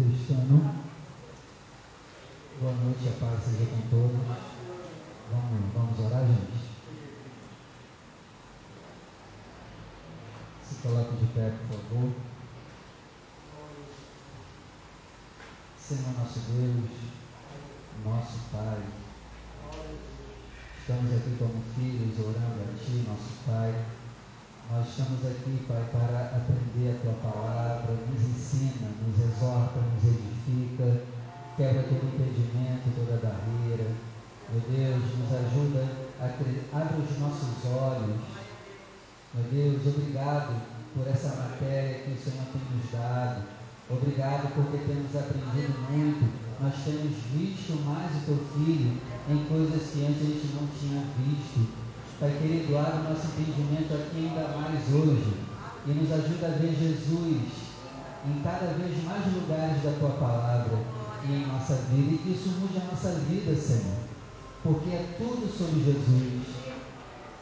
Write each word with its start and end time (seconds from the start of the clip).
ano. 0.00 0.84
Boa 2.60 2.72
noite, 2.72 3.08
a 3.08 3.20
paz 3.20 3.44
seja 3.44 3.70
com 3.70 3.82
todos. 3.88 4.16
Vamos, 5.30 5.72
vamos 5.74 5.98
orar, 5.98 6.24
gente? 6.26 6.68
Se 10.68 10.74
coloque 10.82 11.16
de 11.16 11.26
pé, 11.32 11.52
por 11.68 11.78
favor. 11.78 12.12
Senhor 15.78 16.18
nosso 16.18 16.40
Deus, 16.40 16.90
nosso 18.04 18.38
Pai, 18.52 18.82
estamos 20.78 21.12
aqui 21.12 21.36
como 21.38 21.62
filhos 21.74 22.18
orando 22.18 22.62
a 22.62 22.84
Ti, 22.84 23.04
nosso 23.08 23.32
Pai. 23.46 23.97
Nós 24.70 24.86
estamos 24.86 25.24
aqui, 25.24 25.64
Pai, 25.66 25.82
para 25.90 26.28
aprender 26.36 26.92
a 26.92 27.00
Tua 27.00 27.32
palavra, 27.32 27.88
nos 27.88 28.20
ensina, 28.20 28.92
nos 29.00 29.18
exorta, 29.18 29.80
nos 29.80 30.04
edifica, 30.04 31.04
quebra 31.56 31.84
todo 31.84 32.04
impedimento, 32.04 32.92
toda 32.94 33.16
barreira. 33.16 33.88
Meu 34.52 34.60
Deus, 34.68 35.04
nos 35.16 35.32
ajuda 35.32 35.88
a 36.20 36.26
abre 36.80 37.00
os 37.00 37.18
nossos 37.18 37.64
olhos. 37.64 38.20
Meu 39.32 39.44
Deus, 39.50 39.86
obrigado 39.86 40.60
por 40.94 41.08
essa 41.08 41.28
matéria 41.28 42.00
que 42.00 42.10
o 42.10 42.18
Senhor 42.18 42.44
tem 42.52 42.60
nos 42.76 42.92
dado. 42.92 43.44
Obrigado 43.88 44.52
porque 44.54 44.84
temos 44.84 45.16
aprendido 45.16 45.80
muito. 45.88 46.28
Nós 46.60 46.74
temos 46.84 47.16
visto 47.32 47.72
mais 47.86 48.14
o 48.16 48.26
Teu 48.26 48.36
Filho 48.52 49.00
em 49.30 49.44
coisas 49.48 49.90
que 49.90 50.04
antes 50.04 50.20
a 50.20 50.26
gente 50.26 50.54
não 50.54 50.68
tinha 50.78 51.04
visto. 51.16 51.87
Pai 52.20 52.32
querido, 52.42 52.76
abre 52.76 52.98
o 52.98 53.10
nosso 53.10 53.28
entendimento 53.28 53.94
aqui 53.94 54.26
ainda 54.26 54.48
mais 54.58 54.92
hoje 54.92 55.34
e 55.86 55.90
nos 55.90 56.10
ajuda 56.10 56.46
a 56.46 56.58
ver 56.58 56.74
Jesus 56.74 57.42
em 58.26 58.42
cada 58.42 58.74
vez 58.74 59.04
mais 59.04 59.24
lugares 59.32 59.80
da 59.84 59.92
tua 60.00 60.10
palavra 60.18 60.78
e 61.28 61.32
em 61.32 61.46
nossa 61.46 61.74
vida 61.74 62.14
e 62.14 62.18
que 62.18 62.30
isso 62.30 62.48
mude 62.58 62.76
a 62.76 62.90
nossa 62.90 63.12
vida, 63.20 63.54
Senhor, 63.54 63.98
porque 64.64 64.90
é 64.90 65.14
tudo 65.16 65.46
sobre 65.56 65.84
Jesus. 65.84 66.42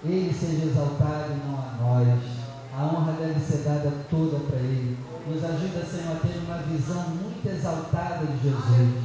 Ele 0.04 0.34
seja 0.34 0.66
exaltado 0.66 1.32
e 1.32 1.48
não 1.48 1.56
a 1.56 1.76
nós. 1.80 2.22
A 2.76 2.84
honra 2.84 3.12
deve 3.12 3.40
ser 3.40 3.62
dada 3.64 3.90
toda 4.10 4.38
para 4.40 4.58
Ele. 4.58 4.98
Nos 5.26 5.42
ajuda, 5.42 5.86
Senhor, 5.86 6.16
a 6.16 6.20
ter 6.20 6.36
uma 6.44 6.58
visão 6.58 7.08
muito 7.16 7.46
exaltada 7.48 8.26
de 8.26 8.42
Jesus. 8.42 9.04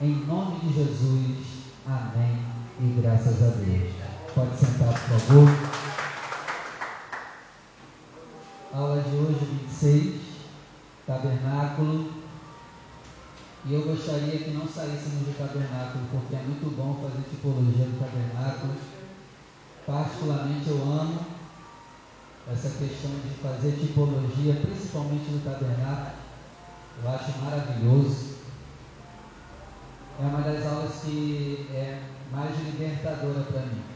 Em 0.00 0.24
nome 0.24 0.58
de 0.60 0.72
Jesus. 0.72 1.46
Amém. 1.86 2.38
E 2.80 2.98
graças 2.98 3.42
a 3.42 3.50
Deus. 3.56 4.15
Pode 4.36 4.54
sentar, 4.58 4.92
por 4.92 5.18
favor. 5.18 5.48
Aula 8.74 9.02
de 9.02 9.16
hoje, 9.16 9.46
26, 9.70 10.20
tabernáculo. 11.06 12.12
E 13.64 13.72
eu 13.72 13.80
gostaria 13.80 14.38
que 14.38 14.50
não 14.50 14.68
saíssemos 14.68 15.24
do 15.24 15.38
tabernáculo, 15.38 16.04
porque 16.10 16.36
é 16.36 16.40
muito 16.40 16.76
bom 16.76 17.00
fazer 17.00 17.24
tipologia 17.30 17.86
do 17.86 17.98
tabernáculo. 17.98 18.74
Particularmente 19.86 20.68
eu 20.68 20.82
amo 20.82 21.18
essa 22.52 22.68
questão 22.68 23.12
de 23.12 23.30
fazer 23.42 23.72
tipologia, 23.80 24.60
principalmente 24.60 25.30
do 25.30 25.42
tabernáculo. 25.42 26.12
Eu 27.02 27.08
acho 27.10 27.38
maravilhoso. 27.42 28.36
É 30.20 30.24
uma 30.26 30.42
das 30.42 30.66
aulas 30.66 30.92
que 31.02 31.70
é 31.72 32.02
mais 32.30 32.54
libertadora 32.66 33.40
para 33.40 33.62
mim. 33.62 33.95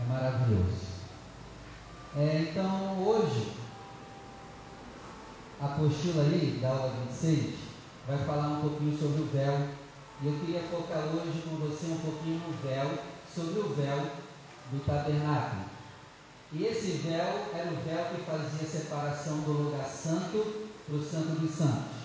É 0.00 0.08
maravilhoso. 0.08 0.90
É, 2.16 2.48
então, 2.50 3.06
hoje, 3.06 3.52
a 5.60 5.66
apostila 5.66 6.22
aí, 6.22 6.58
da 6.60 6.70
aula 6.70 6.94
26, 7.08 7.54
vai 8.08 8.18
falar 8.24 8.48
um 8.48 8.60
pouquinho 8.62 8.98
sobre 8.98 9.22
o 9.22 9.26
véu. 9.26 9.68
E 10.22 10.26
eu 10.26 10.38
queria 10.40 10.62
focar 10.62 11.04
hoje 11.04 11.42
com 11.42 11.56
você 11.56 11.86
um 11.86 11.98
pouquinho 11.98 12.40
no 12.40 12.56
véu, 12.66 12.98
sobre 13.34 13.60
o 13.60 13.74
véu 13.74 14.10
do 14.72 14.84
tabernáculo. 14.84 15.64
E 16.52 16.64
esse 16.64 16.92
véu 17.06 17.46
era 17.54 17.70
o 17.70 17.76
véu 17.76 18.06
que 18.06 18.22
fazia 18.22 18.66
separação 18.66 19.40
do 19.40 19.52
lugar 19.52 19.84
santo 19.84 20.68
para 20.86 20.96
o 20.96 21.04
santo 21.04 21.40
dos 21.40 21.54
santos. 21.54 22.00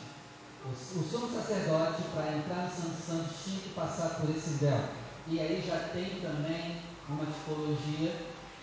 O, 0.65 0.99
o 0.99 1.03
sumo 1.03 1.33
sacerdote, 1.33 2.03
para 2.13 2.37
entrar 2.37 2.63
no 2.63 2.69
santo 2.69 2.95
dos 2.95 3.05
santos, 3.05 3.43
tinha 3.43 3.59
que 3.59 3.69
passar 3.69 4.19
por 4.19 4.29
esse 4.29 4.51
véu. 4.61 4.81
E 5.27 5.39
aí 5.39 5.63
já 5.65 5.89
tem 5.89 6.21
também 6.21 6.77
uma 7.09 7.25
tipologia 7.25 8.15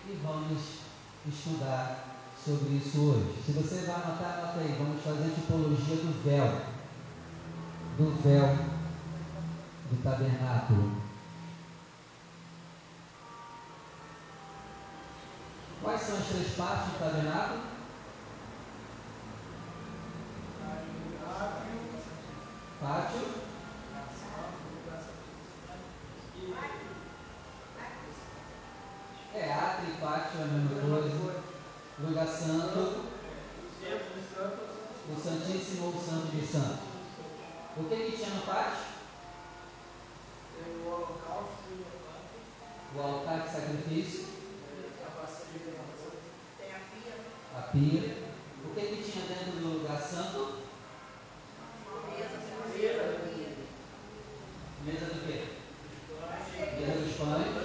e 0.05 0.19
vamos 0.21 0.61
estudar 1.25 2.13
sobre 2.43 2.75
isso 2.75 3.01
hoje. 3.01 3.41
Se 3.45 3.51
você 3.53 3.85
vai 3.85 3.95
anotar, 3.95 4.39
anota 4.39 4.59
aí. 4.59 4.75
Vamos 4.77 5.01
fazer 5.01 5.31
a 5.31 5.35
tipologia 5.35 5.95
do 5.95 6.23
véu. 6.23 6.61
Do 7.97 8.21
véu 8.21 8.73
do 9.89 10.03
tabernáculo. 10.03 10.91
Quais 15.81 16.01
são 16.01 16.17
as 16.17 16.25
três 16.27 16.55
partes 16.55 16.93
do 16.93 16.99
tabernáculo? 16.99 17.61
Pátio. 21.29 21.83
Pátio 22.81 23.42
é 29.35 30.43
a 30.43 30.45
mesma 30.45 30.99
coisa. 30.99 31.43
Lugar 31.99 32.27
santo. 32.27 33.13
O 35.05 35.19
Santíssimo 35.19 35.87
ou 35.87 35.95
o 35.95 36.01
Santo 36.01 36.27
de 36.27 36.45
Santos. 36.45 36.79
O 37.75 37.83
que, 37.85 37.95
que 37.95 38.17
tinha 38.17 38.29
no 38.29 38.41
pátio? 38.41 38.93
O 40.65 40.87
holocausto 40.87 41.63
e 41.71 42.97
o 42.97 43.01
altar 43.01 43.41
de 43.41 43.51
sacrifício. 43.51 44.25
Tem 46.57 46.69
a 46.69 46.79
pia. 46.91 47.15
A 47.57 47.61
pia. 47.63 48.17
O 48.65 48.73
que, 48.73 48.81
que 48.81 49.11
tinha 49.11 49.25
dentro 49.25 49.59
do 49.59 49.79
lugar 49.79 49.99
santo? 49.99 50.63
Mesa. 52.11 53.23
Mesa 54.85 55.05
do 55.05 55.25
quê? 55.25 55.37
Mesa 56.79 56.99
dos 56.99 57.13
pães. 57.17 57.63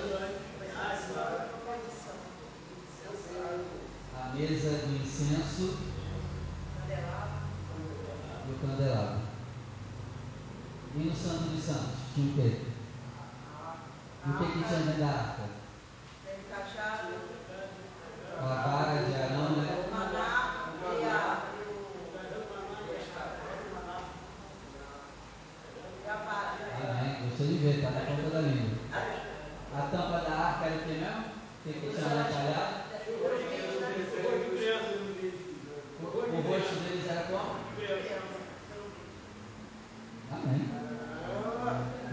A 4.14 4.34
mesa 4.34 4.70
do 4.70 4.98
incenso 5.58 5.76
e 8.48 8.52
o 8.52 8.58
candelabro. 8.58 9.18
E 10.94 10.98
no 10.98 11.14
Santo 11.14 11.50
dos 11.50 11.64
Santos 11.64 11.98
tinha 12.14 12.30
o 12.30 12.34
quê? 12.34 12.60
O 14.26 14.32
que, 14.32 14.44
que 14.46 14.64
tinha 14.64 14.78
dentro 14.80 15.00
da 15.00 15.06
arca? 15.06 15.42
Tem 16.24 16.38
cajado. 16.50 17.14
A 18.40 18.42
vara 18.44 19.02
de 19.02 19.14
Arão, 19.14 19.50
né? 19.56 19.88
Maná 19.92 20.72
e 20.80 21.04
a. 21.04 21.42
E 26.04 26.08
a 26.08 26.14
vara. 26.16 26.58
Amém. 26.90 27.28
Gostei 27.28 27.46
de 27.48 27.54
ver, 27.58 27.82
tá 27.82 27.90
na 27.90 28.00
ponta 28.00 28.30
da 28.30 28.40
língua. 28.40 28.78
A 29.74 29.82
tampa 29.82 30.18
da 30.18 30.36
arca 30.36 30.66
era 30.66 30.76
o 30.76 30.78
que 30.80 30.92
mesmo? 30.92 31.20
O 31.20 31.62
que, 31.64 31.72
que 31.72 31.94
tinha 31.94 32.14
lá 32.14 32.22
entalhado? 32.28 32.78
O, 36.00 36.06
o 36.06 36.40
rosto 36.42 36.74
deles 36.76 37.10
era 37.10 37.22
como? 37.24 37.58
Amém. 40.30 40.78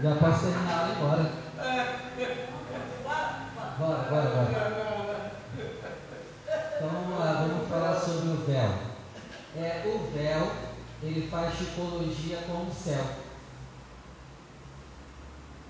Já 0.02 0.14
posso 0.16 0.40
terminar 0.40 0.72
a 0.72 0.78
aula 0.78 0.88
e 0.88 0.92
ir 0.92 0.96
embora. 0.96 1.46
Bora, 3.78 4.02
bora, 4.10 4.28
bora. 4.30 5.32
Então 6.76 6.88
vamos 6.88 7.18
lá, 7.18 7.32
vamos 7.32 7.68
falar 7.68 7.94
sobre 8.00 8.28
o 8.28 8.44
véu. 8.44 8.70
É, 9.56 9.82
o 9.86 10.10
véu, 10.12 10.52
ele 11.02 11.28
faz 11.28 11.56
tipologia 11.56 12.38
com 12.46 12.66
o 12.66 12.74
céu. 12.74 13.04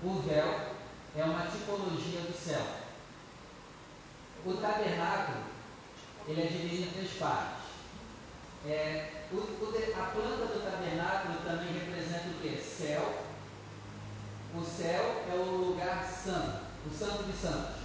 O 0.03 0.21
véu 0.21 0.59
é 1.15 1.23
uma 1.23 1.47
tipologia 1.47 2.21
do 2.21 2.33
céu. 2.33 2.65
O 4.45 4.53
tabernáculo, 4.53 5.37
ele 6.27 6.41
é 6.41 6.45
dividido 6.45 6.83
em 6.83 6.91
três 6.91 7.11
partes. 7.13 7.67
É, 8.67 9.11
o, 9.31 9.35
o, 9.35 9.69
a 9.97 10.05
planta 10.07 10.45
do 10.45 10.61
tabernáculo 10.61 11.39
também 11.45 11.71
representa 11.71 12.27
o 12.27 12.41
que? 12.41 12.57
Céu. 12.57 13.23
O 14.53 14.61
céu 14.61 15.23
é 15.31 15.35
o 15.35 15.69
lugar 15.69 16.03
santo, 16.03 16.65
o 16.85 16.93
santo 16.93 17.23
de 17.23 17.37
santos. 17.37 17.77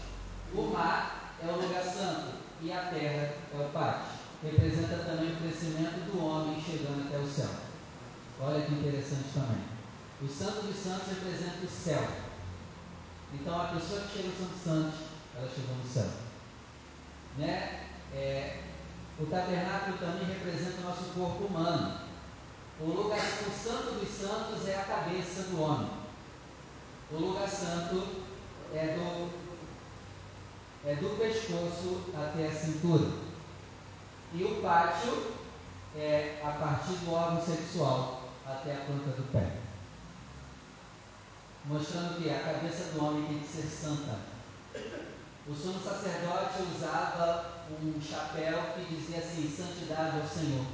O 0.53 0.63
mar 0.63 1.35
é 1.41 1.47
o 1.47 1.61
lugar 1.61 1.85
santo 1.85 2.37
e 2.61 2.73
a 2.73 2.87
terra 2.87 3.35
é 3.55 3.57
o 3.57 3.71
pátio. 3.71 4.13
Representa 4.43 5.05
também 5.05 5.33
o 5.33 5.37
crescimento 5.37 6.11
do 6.11 6.25
homem 6.25 6.61
chegando 6.61 7.07
até 7.07 7.19
o 7.19 7.29
céu. 7.29 7.51
Olha 8.41 8.67
que 8.67 8.75
interessante 8.75 9.33
também. 9.35 9.63
O 10.21 10.29
santo 10.29 10.67
de 10.67 10.73
santos 10.73 11.09
representa 11.09 11.65
o 11.65 11.69
céu. 11.69 12.09
Então 13.33 13.61
a 13.61 13.67
pessoa 13.67 14.01
que 14.01 14.17
chega 14.17 14.29
no 14.29 14.37
Santo 14.37 14.65
Santos, 14.65 15.01
ela 15.37 15.49
chegou 15.49 15.77
no 15.77 15.89
céu. 15.89 16.11
Né? 17.39 17.87
É, 18.13 18.72
o 19.23 19.27
tabernáculo 19.27 19.99
também 19.99 20.25
representa 20.25 20.81
o 20.81 20.91
nosso 20.91 21.05
corpo 21.15 21.45
humano. 21.45 22.01
O 22.81 22.87
lugar, 22.87 23.21
o 23.21 23.51
santo 23.53 24.01
dos 24.01 24.09
santos 24.09 24.67
é 24.67 24.75
a 24.75 24.83
cabeça 24.83 25.43
do 25.45 25.63
homem. 25.63 25.91
O 27.13 27.17
lugar 27.17 27.49
santo 27.49 28.05
é 28.75 28.97
do, 28.97 29.31
é 30.85 30.97
do 30.97 31.17
pescoço 31.17 32.11
até 32.13 32.49
a 32.49 32.53
cintura. 32.53 33.13
E 34.35 34.43
o 34.43 34.61
pátio 34.61 35.35
é 35.95 36.41
a 36.43 36.51
partir 36.51 36.95
do 37.05 37.13
órgão 37.13 37.45
sexual 37.45 38.23
até 38.45 38.73
a 38.73 38.85
planta 38.87 39.11
do 39.11 39.31
pé. 39.31 39.59
Mostrando 41.67 42.21
que 42.21 42.29
a 42.29 42.41
cabeça 42.41 42.93
do 42.93 43.05
homem 43.05 43.27
tem 43.27 43.39
que 43.39 43.47
ser 43.47 43.69
santa. 43.69 44.19
O 45.47 45.55
sumo 45.55 45.81
sacerdote 45.81 46.63
usava 46.75 47.52
um 47.81 48.01
chapéu 48.01 48.75
que 48.75 48.95
dizia 48.95 49.19
assim: 49.19 49.49
santidade 49.49 50.21
ao 50.21 50.27
Senhor. 50.27 50.67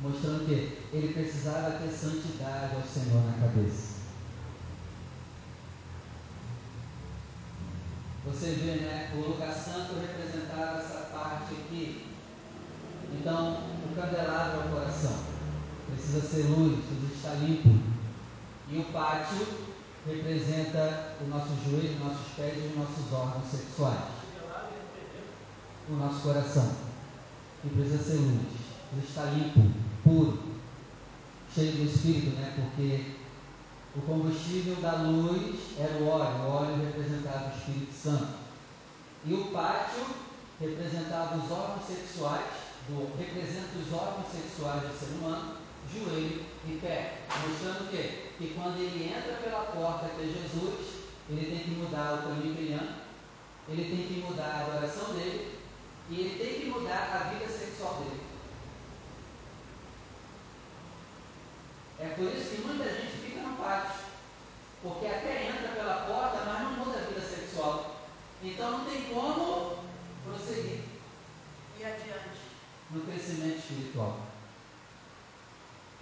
Mostrando 0.00 0.46
que 0.46 0.78
ele 0.96 1.12
precisava 1.12 1.78
ter 1.78 1.90
santidade 1.90 2.76
ao 2.76 2.82
Senhor 2.82 3.22
na 3.26 3.32
cabeça. 3.34 4.00
Você 8.26 8.52
vê, 8.52 8.82
né? 8.82 9.12
O 9.14 9.30
lugar 9.30 9.52
santo 9.52 9.98
representava 10.00 10.78
essa 10.78 11.10
parte 11.12 11.54
aqui. 11.54 12.06
Então, 13.12 13.64
o 13.84 13.94
candelabro 13.94 14.60
é 14.60 14.64
o 14.66 14.68
coração. 14.68 15.18
Precisa 15.86 16.20
ser 16.20 16.42
luz, 16.44 16.84
precisa 16.84 17.14
estar 17.14 17.34
limpo. 17.44 17.80
E 18.68 18.78
o 18.78 18.84
pátio 18.92 19.46
representa 20.06 21.16
o 21.20 21.28
nosso 21.28 21.48
joelho, 21.64 21.94
os 21.94 22.00
nossos 22.00 22.32
pés 22.36 22.56
e 22.56 22.68
os 22.68 22.76
nossos 22.76 23.12
órgãos 23.12 23.50
sexuais. 23.50 24.19
O 25.90 25.94
nosso 25.94 26.20
coração. 26.20 26.72
Que 27.62 27.68
precisa 27.70 28.02
ser 28.02 28.16
luz, 28.18 28.46
precisa 28.94 29.24
limpo, 29.30 29.72
puro, 30.04 30.38
cheio 31.52 31.72
do 31.72 31.84
Espírito, 31.84 32.36
né? 32.36 32.54
Porque 32.56 33.16
o 33.96 34.00
combustível 34.02 34.76
da 34.76 35.02
luz 35.02 35.56
era 35.76 35.98
o 35.98 36.08
óleo, 36.08 36.44
o 36.44 36.48
óleo 36.48 36.86
representava 36.86 37.50
o 37.50 37.58
Espírito 37.58 37.92
Santo. 37.92 38.28
E 39.26 39.34
o 39.34 39.46
pátio 39.46 40.06
representava 40.60 41.36
os 41.36 41.50
órgãos 41.50 41.84
sexuais, 41.86 42.46
do, 42.88 43.18
representa 43.18 43.78
os 43.84 43.92
órgãos 43.92 44.26
sexuais 44.30 44.82
do 44.82 44.96
ser 44.96 45.18
humano, 45.18 45.56
joelho 45.92 46.44
e 46.68 46.78
pé. 46.80 47.18
Mostrando 47.28 47.90
que, 47.90 48.36
que 48.38 48.54
quando 48.54 48.78
ele 48.78 49.12
entra 49.12 49.34
pela 49.42 49.64
porta 49.64 50.08
que 50.08 50.22
é 50.22 50.26
Jesus, 50.26 51.00
ele 51.28 51.50
tem 51.50 51.64
que 51.64 51.80
mudar 51.80 52.14
o 52.14 52.28
caminho 52.28 52.54
que 52.54 52.62
ele 52.62 52.74
anda, 52.74 52.94
ele 53.68 53.84
tem 53.84 54.06
que 54.06 54.24
mudar 54.26 54.44
a 54.44 54.66
adoração 54.66 55.14
dele 55.14 55.59
e 56.10 56.20
ele 56.20 56.44
tem 56.44 56.60
que 56.60 56.66
mudar 56.66 57.08
a 57.14 57.32
vida 57.32 57.46
sexual 57.46 58.02
dele. 58.02 58.20
É 62.00 62.08
por 62.08 62.24
isso 62.24 62.50
que 62.50 62.62
muita 62.62 62.84
gente 62.84 63.12
fica 63.18 63.42
no 63.42 63.56
pátio. 63.56 64.00
Porque 64.82 65.06
até 65.06 65.48
entra 65.48 65.68
pela 65.68 66.06
porta, 66.06 66.44
mas 66.46 66.62
não 66.62 66.84
muda 66.84 66.98
a 66.98 67.02
vida 67.02 67.20
sexual. 67.20 67.96
Então 68.42 68.78
não 68.78 68.84
tem 68.86 69.02
como 69.14 69.84
prosseguir. 70.24 70.80
E 71.78 71.84
adiante. 71.84 72.40
No 72.90 73.02
crescimento 73.02 73.58
espiritual. 73.58 74.18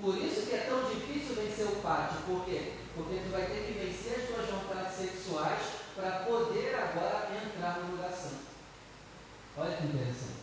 Por 0.00 0.16
isso 0.16 0.46
que 0.46 0.54
é 0.54 0.60
tão 0.60 0.88
difícil 0.88 1.34
vencer 1.34 1.66
o 1.66 1.82
pátio. 1.82 2.20
Por 2.24 2.46
quê? 2.46 2.72
Porque 2.94 3.16
tu 3.16 3.30
vai 3.30 3.42
ter 3.42 3.66
que 3.66 3.72
vencer 3.72 4.20
as 4.20 4.28
tuas 4.28 4.48
vontades 4.48 4.96
sexuais 4.96 5.60
para 5.94 6.20
poder 6.20 6.74
agora 6.76 7.28
entrar 7.44 7.80
no 7.80 7.96
lugar 7.96 8.12
santo. 8.12 8.47
Olha 9.60 9.76
que 9.76 9.86
interessante. 9.86 10.38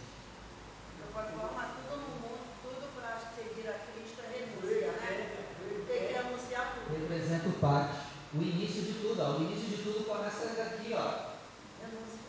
Qualquer 1.14 1.40
forma, 1.40 1.64
tudo 1.88 2.02
no 2.04 2.20
mundo, 2.20 2.44
tudo 2.62 2.92
para 3.00 3.16
seguir 3.32 3.70
a 3.70 3.80
Cristo 3.88 4.20
é 4.20 4.28
renúncia, 4.28 4.92
né? 4.92 5.46
Tem 5.88 6.08
que 6.10 6.16
anunciar 6.16 6.76
tudo. 6.76 7.00
Representa 7.00 7.48
o 7.48 7.54
pátio. 7.54 8.02
O 8.34 8.42
início 8.42 8.82
de 8.82 8.94
tudo. 9.00 9.22
Ó. 9.22 9.38
O 9.38 9.44
início 9.44 9.70
de 9.70 9.84
tudo 9.84 10.06
começa 10.06 10.54
daqui. 10.58 10.94
Ó. 10.94 11.36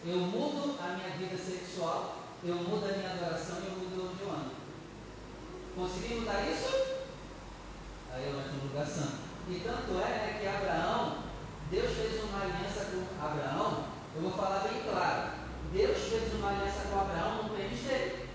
Eu 0.05 0.19
mudo 0.19 0.79
a 0.79 0.95
minha 0.95 1.11
vida 1.19 1.37
sexual, 1.37 2.23
eu 2.45 2.55
mudo 2.55 2.87
a 2.87 2.97
minha 2.97 3.11
adoração 3.11 3.57
e 3.59 3.67
eu 3.67 3.73
mudo 3.73 4.13
onde 4.13 4.23
eu 4.23 4.31
ando. 4.31 4.55
Consegui 5.75 6.21
mudar 6.21 6.49
isso? 6.49 6.71
Aí 8.15 8.31
eu 8.31 8.39
entro 8.39 8.53
no 8.53 8.69
lugar 8.69 8.87
santo. 8.87 9.27
E 9.49 9.61
tanto 9.65 9.99
é 9.99 10.09
né, 10.09 10.39
que 10.41 10.47
Abraão, 10.47 11.25
Deus 11.69 11.93
fez 11.97 12.23
uma 12.23 12.43
aliança 12.43 12.87
com 12.93 13.27
Abraão, 13.27 13.87
eu 14.15 14.23
vou 14.23 14.31
falar 14.31 14.69
bem 14.69 14.83
claro. 14.85 15.36
Deus 15.77 15.99
fez 16.09 16.33
uma 16.33 16.49
aliança 16.49 16.89
com 16.91 16.99
Abraão 17.01 17.43
no 17.43 17.51
pênis 17.55 17.81
dele. 17.81 18.29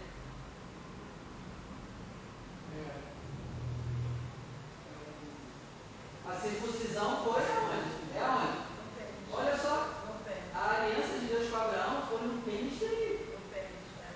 A 6.27 6.35
circuncisão 6.35 7.23
foi 7.23 7.41
aonde? 7.41 8.15
É 8.15 8.21
aonde? 8.21 8.57
No 8.59 8.91
pênis. 8.95 9.33
Olha 9.33 9.57
só, 9.57 10.03
No 10.07 10.23
pênis. 10.23 10.43
a 10.53 10.75
aliança 10.75 11.19
de 11.19 11.25
Deus 11.25 11.49
com 11.49 11.55
Abraão 11.57 12.03
foi 12.07 12.21
no 12.21 12.41
pênis 12.43 12.79
dele. 12.79 13.33
No 13.33 13.49
pênis, 13.49 13.87
né? 13.97 14.13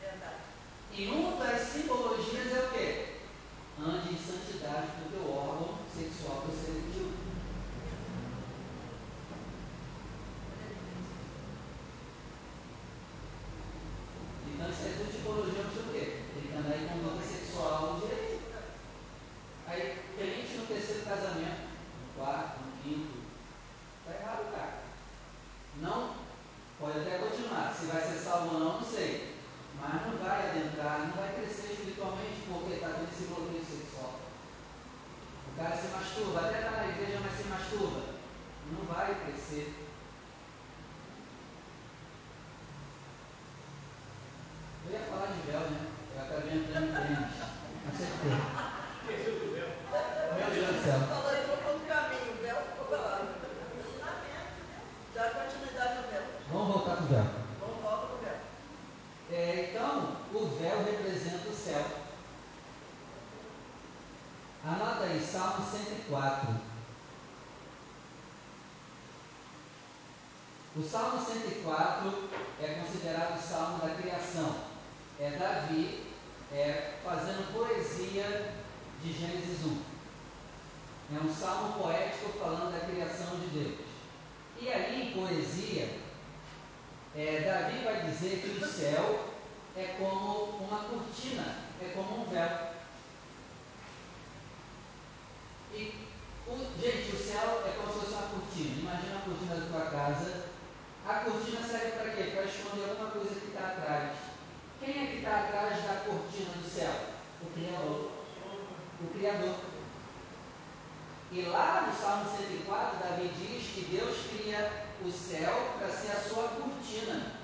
Verdade. 0.00 0.36
E 0.92 1.06
uma 1.06 1.36
das 1.44 1.60
simbologias 1.68 2.52
é 2.52 2.60
o 2.60 2.70
quê? 2.70 3.06
Ande 3.80 4.14
em 4.14 4.18
santidade 4.18 4.88
com 4.92 5.08
o 5.08 5.10
teu 5.10 5.32
órgão 5.34 5.78
sexual 5.94 6.42
que 6.42 6.46
você 6.48 6.70
elegeu. 6.70 7.12
Então 14.46 14.68
isso 14.70 14.82
é 14.82 14.92
tudo 14.98 15.12
tipologia 15.12 15.64
de 15.64 15.78
o 15.78 15.92
quê? 15.92 16.18
Tem 16.34 16.42
que 16.42 16.56
andar 16.56 16.76
em 16.76 16.88
conduta 16.88 17.22
sexual 17.24 18.00
direito. 18.00 18.42
Aí, 19.66 20.02
crente 20.16 20.56
no 20.58 20.66
terceiro 20.66 21.02
casamento, 21.04 21.62
no 21.62 22.14
quarto, 22.22 22.60
no 22.60 22.82
quinto, 22.82 23.18
tá 24.06 24.12
errado, 24.14 24.52
cara. 24.52 24.82
Não, 25.80 26.14
pode 26.78 26.98
até 26.98 27.18
continuar. 27.18 27.72
Se 27.74 27.86
vai 27.86 28.02
ser 28.02 28.18
salvo 28.18 28.54
ou 28.54 28.60
não, 28.60 28.80
não 28.80 28.84
sei. 28.84 29.32
Mas 29.80 30.06
não 30.06 30.18
vai 30.18 30.50
adentrar, 30.50 31.00
não 31.00 31.16
vai 31.16 31.34
crescer 31.34 31.72
espiritualmente 31.72 32.42
porque 32.46 32.74
está 32.74 32.88
tendo 32.90 33.08
esse 33.10 33.24
bloqueio 33.24 33.64
sexual. 33.64 34.20
O 35.52 35.56
cara 35.56 35.76
se 35.76 35.88
masturba, 35.88 36.40
até 36.40 36.58
está 36.58 36.70
na 36.70 36.88
igreja, 36.88 37.20
mas 37.22 37.32
se 37.36 37.44
masturba. 37.48 38.02
Não 38.70 38.84
vai 38.84 39.14
crescer. 39.24 39.74
Eu 44.86 44.92
ia 44.92 45.00
falar 45.06 45.26
de 45.26 45.40
véu, 45.50 45.60
né? 45.60 45.86
Eu 46.14 46.22
acabei 46.22 46.58
entrando 46.58 46.88
em 46.88 46.92
tênis. 46.92 47.18
Não 47.84 47.92
sei 47.96 48.06
porquê. 48.06 48.28
Meu 50.36 50.50
Deus 50.50 50.76
do 50.76 50.84
céu. 50.84 51.00
Falando 51.08 51.36
em 51.36 51.50
outro 51.50 51.86
caminho, 51.88 52.32
o 52.32 52.42
véu 52.42 52.56
ficou 52.56 52.86
falando. 52.86 53.42
Dá 55.14 55.30
continuidade 55.30 55.96
ao 55.98 56.02
véu. 56.10 56.22
Vamos 56.50 56.68
voltar 56.74 56.96
para 56.96 57.04
o 57.04 57.08
véu. 57.08 57.26
Vamos 57.60 57.82
volta 57.82 58.06
pro 58.06 58.16
véu. 58.18 58.36
É, 59.30 59.70
então, 59.70 60.16
o 60.34 60.46
véu 60.58 60.84
representa 60.84 61.48
o 61.48 61.54
céu. 61.54 61.84
Anota 64.64 65.04
aí, 65.04 65.20
Salmo 65.20 65.64
104. 65.66 66.72
O 70.82 70.84
Salmo 70.84 71.24
104 71.24 72.28
é 72.60 72.66
considerado 72.80 73.38
o 73.38 73.40
Salmo 73.40 73.78
da 73.78 73.94
criação. 73.94 74.56
É 75.20 75.30
Davi 75.30 76.06
é, 76.52 76.94
fazendo 77.04 77.52
poesia 77.54 78.52
de 79.00 79.12
Gênesis 79.12 79.64
1. 79.64 79.80
É 81.14 81.20
um 81.24 81.32
salmo 81.32 81.74
poético 81.80 82.32
falando 82.36 82.72
da 82.72 82.84
criação 82.84 83.38
de 83.38 83.46
Deus. 83.46 83.78
E 84.60 84.68
aí, 84.68 85.08
em 85.08 85.12
poesia, 85.12 86.00
é, 87.14 87.40
Davi 87.42 87.84
vai 87.84 88.10
dizer 88.10 88.40
que 88.40 88.64
o 88.64 88.66
céu 88.68 89.28
é 89.76 89.94
como 89.98 90.64
uma 90.66 90.78
cortina, 90.78 91.58
é 91.80 91.92
como 91.94 92.22
um 92.22 92.28
véu. 92.28 92.72
E, 95.74 95.94
o- 96.48 96.80
gente, 96.80 97.14
o 97.14 97.18
céu 97.18 97.62
é 97.66 97.70
como 97.70 97.92
se 97.92 98.00
fosse 98.00 98.12
uma 98.14 98.28
cortina. 98.30 98.80
Imagina 98.80 99.18
a 99.18 99.22
cortina 99.22 99.54
da 99.54 99.66
tua 99.66 99.90
casa. 99.90 100.50
A 101.04 101.14
cortina 101.14 101.60
serve 101.66 101.90
para 101.98 102.12
quê? 102.12 102.30
Para 102.32 102.44
esconder 102.44 102.88
alguma 102.90 103.10
coisa 103.10 103.34
que 103.40 103.48
está 103.48 103.66
atrás. 103.66 104.12
Quem 104.78 105.02
é 105.02 105.06
que 105.10 105.11
está 105.22 105.38
atrás 105.38 105.84
da 105.84 106.02
cortina 106.04 106.50
do 106.50 106.68
céu? 106.68 106.92
O 107.40 107.46
Criador. 107.52 108.10
O 109.00 109.06
Criador. 109.16 109.54
E 111.30 111.42
lá 111.42 111.86
no 111.86 111.96
Salmo 111.96 112.24
104, 112.36 112.98
Davi 112.98 113.28
diz 113.28 113.68
que 113.72 113.96
Deus 113.96 114.16
cria 114.28 114.88
o 115.00 115.10
céu 115.10 115.76
para 115.78 115.88
ser 115.88 116.10
a 116.10 116.20
sua 116.20 116.48
cortina. 116.48 117.36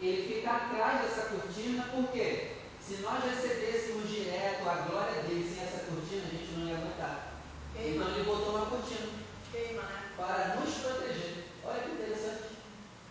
Ele 0.00 0.34
fica 0.34 0.50
atrás 0.50 1.00
dessa 1.00 1.28
cortina, 1.28 1.84
por 1.84 2.08
quê? 2.12 2.56
Se 2.80 2.98
nós 2.98 3.24
recebêssemos 3.24 4.08
direto 4.08 4.68
a 4.68 4.74
glória 4.74 5.22
dele 5.22 5.50
sem 5.52 5.64
essa 5.64 5.86
cortina, 5.86 6.22
a 6.26 6.30
gente 6.30 6.52
não 6.58 6.68
ia 6.68 6.76
aguentar. 6.76 7.32
Então 7.74 8.08
ele 8.08 8.24
botou 8.24 8.56
uma 8.56 8.66
cortina 8.66 9.08
Queima, 9.50 9.82
né? 9.82 10.12
para 10.16 10.56
nos 10.56 10.74
proteger. 10.74 11.46
Olha 11.64 11.80
que 11.80 11.90
interessante. 11.90 12.48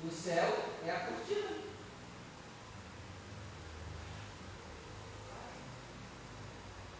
O 0.05 0.11
céu 0.11 0.55
é 0.85 0.91
a 0.91 0.99
cortina. 0.99 1.66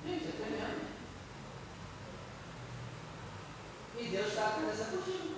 Gente, 0.07 0.27
é 0.27 0.31
tremendo. 0.31 0.87
E 3.99 4.03
Deus 4.05 4.27
está 4.27 4.47
atrás 4.47 4.81
acudindo. 4.81 5.35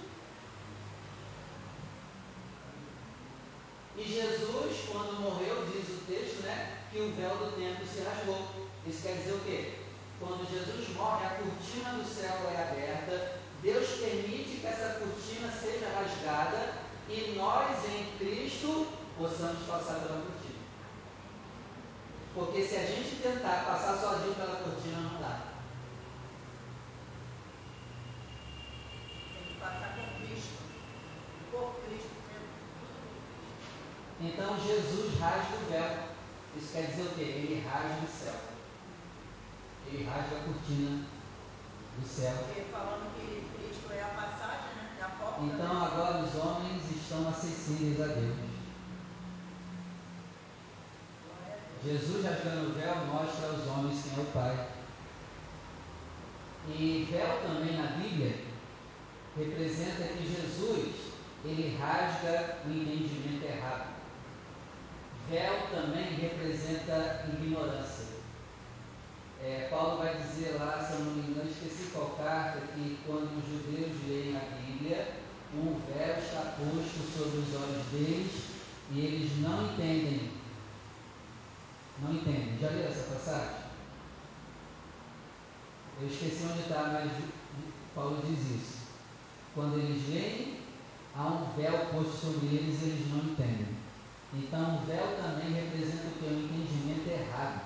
E 3.98 4.04
Jesus, 4.04 4.88
quando 4.92 5.20
morreu, 5.22 5.66
diz 5.66 5.90
o 5.90 6.06
texto, 6.06 6.44
né? 6.44 6.78
Que 6.92 7.00
o 7.00 7.12
véu 7.16 7.36
do 7.38 7.56
templo 7.56 7.86
se 7.88 8.02
rasgou. 8.02 8.68
Isso 8.86 9.02
quer 9.02 9.18
dizer 9.18 9.34
o 9.34 9.40
quê? 9.40 9.74
Quando 10.20 10.48
Jesus 10.48 10.96
morre, 10.96 11.26
a 11.26 11.30
cortina 11.30 11.94
do 11.94 12.08
céu 12.08 12.52
é 12.52 12.62
aberta, 12.62 13.40
Deus 13.64 13.90
permite 14.00 14.60
que 14.62 14.68
essa 14.68 15.00
cortina 15.00 15.52
seja 15.52 15.90
rasgada 15.90 16.74
e 17.10 17.34
nós 17.36 17.84
em 17.86 18.18
Cristo 18.20 18.88
possamos 19.18 19.66
passar 19.66 20.00
pela 20.02 20.22
cortina. 20.22 20.49
Porque 22.34 22.64
se 22.64 22.76
a 22.76 22.86
gente 22.86 23.22
tentar 23.22 23.66
passar 23.66 23.98
sozinho 23.98 24.36
pela 24.36 24.58
cortina, 24.58 25.00
não 25.00 25.20
dá. 25.20 25.42
Tem 29.34 29.54
que 29.54 29.60
passar 29.60 29.96
com 29.96 30.26
Cristo. 30.26 30.60
Por 31.52 31.76
Cristo, 31.86 32.10
Então 34.22 34.60
Jesus 34.60 35.20
rasga 35.20 35.56
o 35.56 35.72
véu. 35.72 36.10
Isso 36.56 36.72
quer 36.72 36.88
dizer 36.88 37.04
o 37.04 37.16
quê? 37.16 37.22
Ele 37.22 37.68
rasga 37.68 38.06
o 38.06 38.08
céu. 38.08 38.36
Ele 39.88 40.04
rasga 40.04 40.38
a 40.38 40.44
cortina 40.44 41.06
do 41.98 42.08
céu. 42.08 42.38
Porque 42.46 42.62
falando 42.72 43.16
que 43.16 43.50
Cristo 43.58 43.92
é 43.92 44.04
a 44.04 44.08
passagem, 44.10 44.76
né? 44.76 44.98
A 45.02 45.10
porta. 45.10 45.42
Então 45.42 45.74
né? 45.74 45.86
agora 45.86 46.24
os 46.24 46.36
homens 46.36 46.84
estão 46.92 47.28
acessíveis 47.28 48.00
a 48.02 48.14
Deus. 48.14 48.49
Jesus 51.84 52.26
rasgando 52.26 52.72
o 52.72 52.74
véu 52.74 52.96
mostra 53.06 53.48
aos 53.48 53.68
homens 53.68 54.04
quem 54.04 54.18
é 54.18 54.22
o 54.22 54.32
Pai. 54.32 54.68
E 56.68 57.08
véu 57.10 57.40
também 57.42 57.78
na 57.78 57.88
Bíblia 57.98 58.36
representa 59.38 60.04
que 60.04 60.28
Jesus 60.28 61.10
ele 61.46 61.78
rasga 61.78 62.58
o 62.66 62.70
entendimento 62.70 63.46
errado. 63.46 63.94
Véu 65.30 65.68
também 65.72 66.16
representa 66.16 67.26
ignorância. 67.32 68.20
É, 69.42 69.70
Paulo 69.70 70.00
vai 70.00 70.18
dizer 70.18 70.58
lá, 70.60 70.84
se 70.84 70.94
eu 70.94 71.00
não 71.06 71.14
me 71.14 71.30
engano, 71.30 71.50
esqueci 71.50 71.92
qual 71.94 72.18
carta, 72.18 72.60
que 72.74 73.00
quando 73.06 73.38
os 73.38 73.48
judeus 73.48 73.96
leem 74.06 74.36
a 74.36 74.42
Bíblia, 74.60 75.14
um 75.56 75.80
véu 75.88 76.18
está 76.18 76.58
posto 76.58 77.18
sobre 77.18 77.40
os 77.40 77.56
olhos 77.56 77.86
deles 77.94 78.32
e 78.92 79.00
eles 79.00 79.40
não 79.40 79.72
entendem. 79.72 80.39
Não 82.02 82.14
entendem. 82.14 82.58
Já 82.60 82.70
viu 82.70 82.86
essa 82.86 83.14
passagem? 83.14 83.70
Eu 86.02 86.08
esqueci 86.08 86.48
onde 86.50 86.62
está, 86.62 86.92
mas 86.94 87.12
Paulo 87.94 88.24
diz 88.26 88.40
isso. 88.40 88.80
Quando 89.54 89.78
eles 89.78 90.08
leem, 90.08 90.60
há 91.16 91.28
um 91.28 91.54
véu 91.58 91.88
posto 91.92 92.14
sobre 92.14 92.48
eles 92.56 92.82
e 92.82 92.86
eles 92.86 93.12
não 93.12 93.32
entendem. 93.32 93.80
Então, 94.34 94.78
o 94.78 94.86
véu 94.86 95.18
também 95.18 95.52
representa 95.52 96.08
o 96.08 96.12
que? 96.20 96.26
O 96.26 96.40
entendimento 96.40 97.10
errado. 97.10 97.62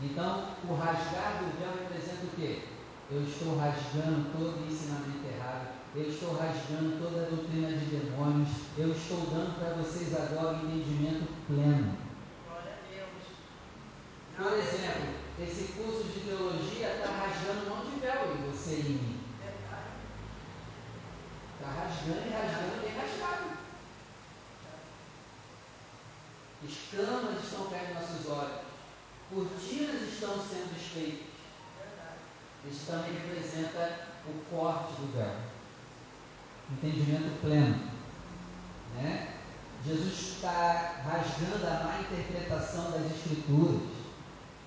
Então, 0.00 0.54
o 0.68 0.74
rasgar 0.74 1.38
do 1.38 1.58
véu 1.58 1.72
representa 1.82 2.24
o 2.24 2.36
quê? 2.36 2.62
Eu 3.10 3.22
estou 3.22 3.58
rasgando 3.58 4.30
todo 4.32 4.62
o 4.62 4.66
ensinamento 4.66 5.26
errado, 5.26 5.68
eu 5.94 6.08
estou 6.08 6.34
rasgando 6.34 6.98
toda 7.02 7.22
a 7.22 7.28
doutrina 7.30 7.68
de 7.68 7.84
demônios, 7.86 8.48
eu 8.76 8.90
estou 8.92 9.20
dando 9.30 9.58
para 9.58 9.74
vocês 9.74 10.14
agora 10.14 10.58
o 10.58 10.66
entendimento 10.66 11.26
pleno. 11.46 12.05
Por 14.36 14.52
exemplo, 14.52 15.14
esse 15.40 15.72
curso 15.72 16.04
de 16.04 16.20
teologia 16.20 16.96
está 16.96 17.08
rasgando 17.10 17.66
um 17.66 17.76
monte 17.76 17.94
de 17.94 18.00
véu 18.00 18.36
em 18.36 18.50
você 18.50 18.74
e 18.74 18.80
em 18.80 18.92
mim. 18.92 19.20
Está 21.54 21.72
rasgando 21.72 22.26
e 22.26 22.30
rasgando 22.30 22.82
bem 22.82 22.94
rasgado. 22.94 23.56
Escamas 26.62 27.44
estão 27.44 27.70
caindo 27.70 27.94
nos 27.94 28.10
nossos 28.10 28.30
olhos. 28.30 28.66
Cortinas 29.30 30.02
estão 30.02 30.34
sendo 30.34 30.74
desfeitas. 30.74 31.26
Isso 32.70 32.86
também 32.86 33.12
representa 33.14 34.06
o 34.26 34.54
corte 34.54 35.00
do 35.00 35.16
véu. 35.16 35.34
Entendimento 36.72 37.40
pleno. 37.40 37.90
Né? 38.96 39.34
Jesus 39.86 40.12
está 40.12 41.02
rasgando 41.06 41.66
a 41.66 41.84
má 41.84 42.00
interpretação 42.00 42.90
das 42.90 43.06
Escrituras 43.12 43.95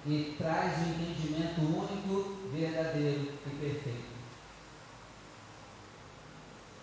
e 0.06 0.36
traz 0.38 0.77
o 0.79 0.89
entendimento 0.89 1.62
único, 1.62 2.50
verdadeiro 2.51 3.34
e 3.46 3.50
perfeito. 3.50 4.10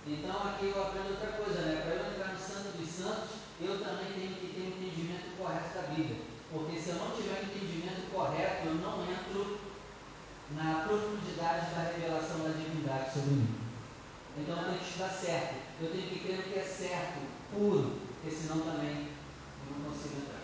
Então 0.07 0.43
aqui 0.43 0.67
eu 0.67 0.83
aprendo 0.83 1.11
outra 1.11 1.33
coisa, 1.33 1.63
né? 1.63 1.83
Para 1.83 1.95
eu 1.95 2.13
entrar 2.13 2.33
no 2.33 2.39
Santo 2.39 2.79
dos 2.79 2.89
Santos, 2.89 3.31
eu 3.61 3.79
também 3.79 4.13
tenho 4.13 4.37
que 4.37 4.55
ter 4.55 4.61
um 4.63 4.69
entendimento 4.69 5.37
correto 5.37 5.75
da 5.75 5.83
Bíblia. 5.89 6.21
Porque 6.53 6.79
se 6.79 6.91
eu 6.91 6.97
não 6.97 7.11
tiver 7.11 7.41
um 7.41 7.47
entendimento 7.47 8.11
correto, 8.13 8.67
eu 8.69 8.75
não 8.75 9.03
entro 9.03 9.61
na 10.55 10.85
profundidade 10.87 11.75
da 11.75 11.91
revelação 11.91 12.39
da 12.45 12.51
divindade 12.51 13.15
sobre 13.15 13.31
mim. 13.31 13.55
Então 14.39 14.59
eu 14.59 14.65
tenho 14.65 14.79
que 14.79 14.85
estudar 14.85 15.11
certo. 15.11 15.55
Eu 15.81 15.91
tenho 15.91 16.09
que 16.09 16.21
crer 16.21 16.37
no 16.37 16.43
que 16.45 16.59
é 16.59 16.63
certo, 16.63 17.19
puro, 17.51 17.99
porque 18.21 18.37
senão 18.37 18.61
também 18.61 19.09
eu 19.09 19.77
não 19.77 19.91
consigo 19.91 20.21
entrar. 20.21 20.36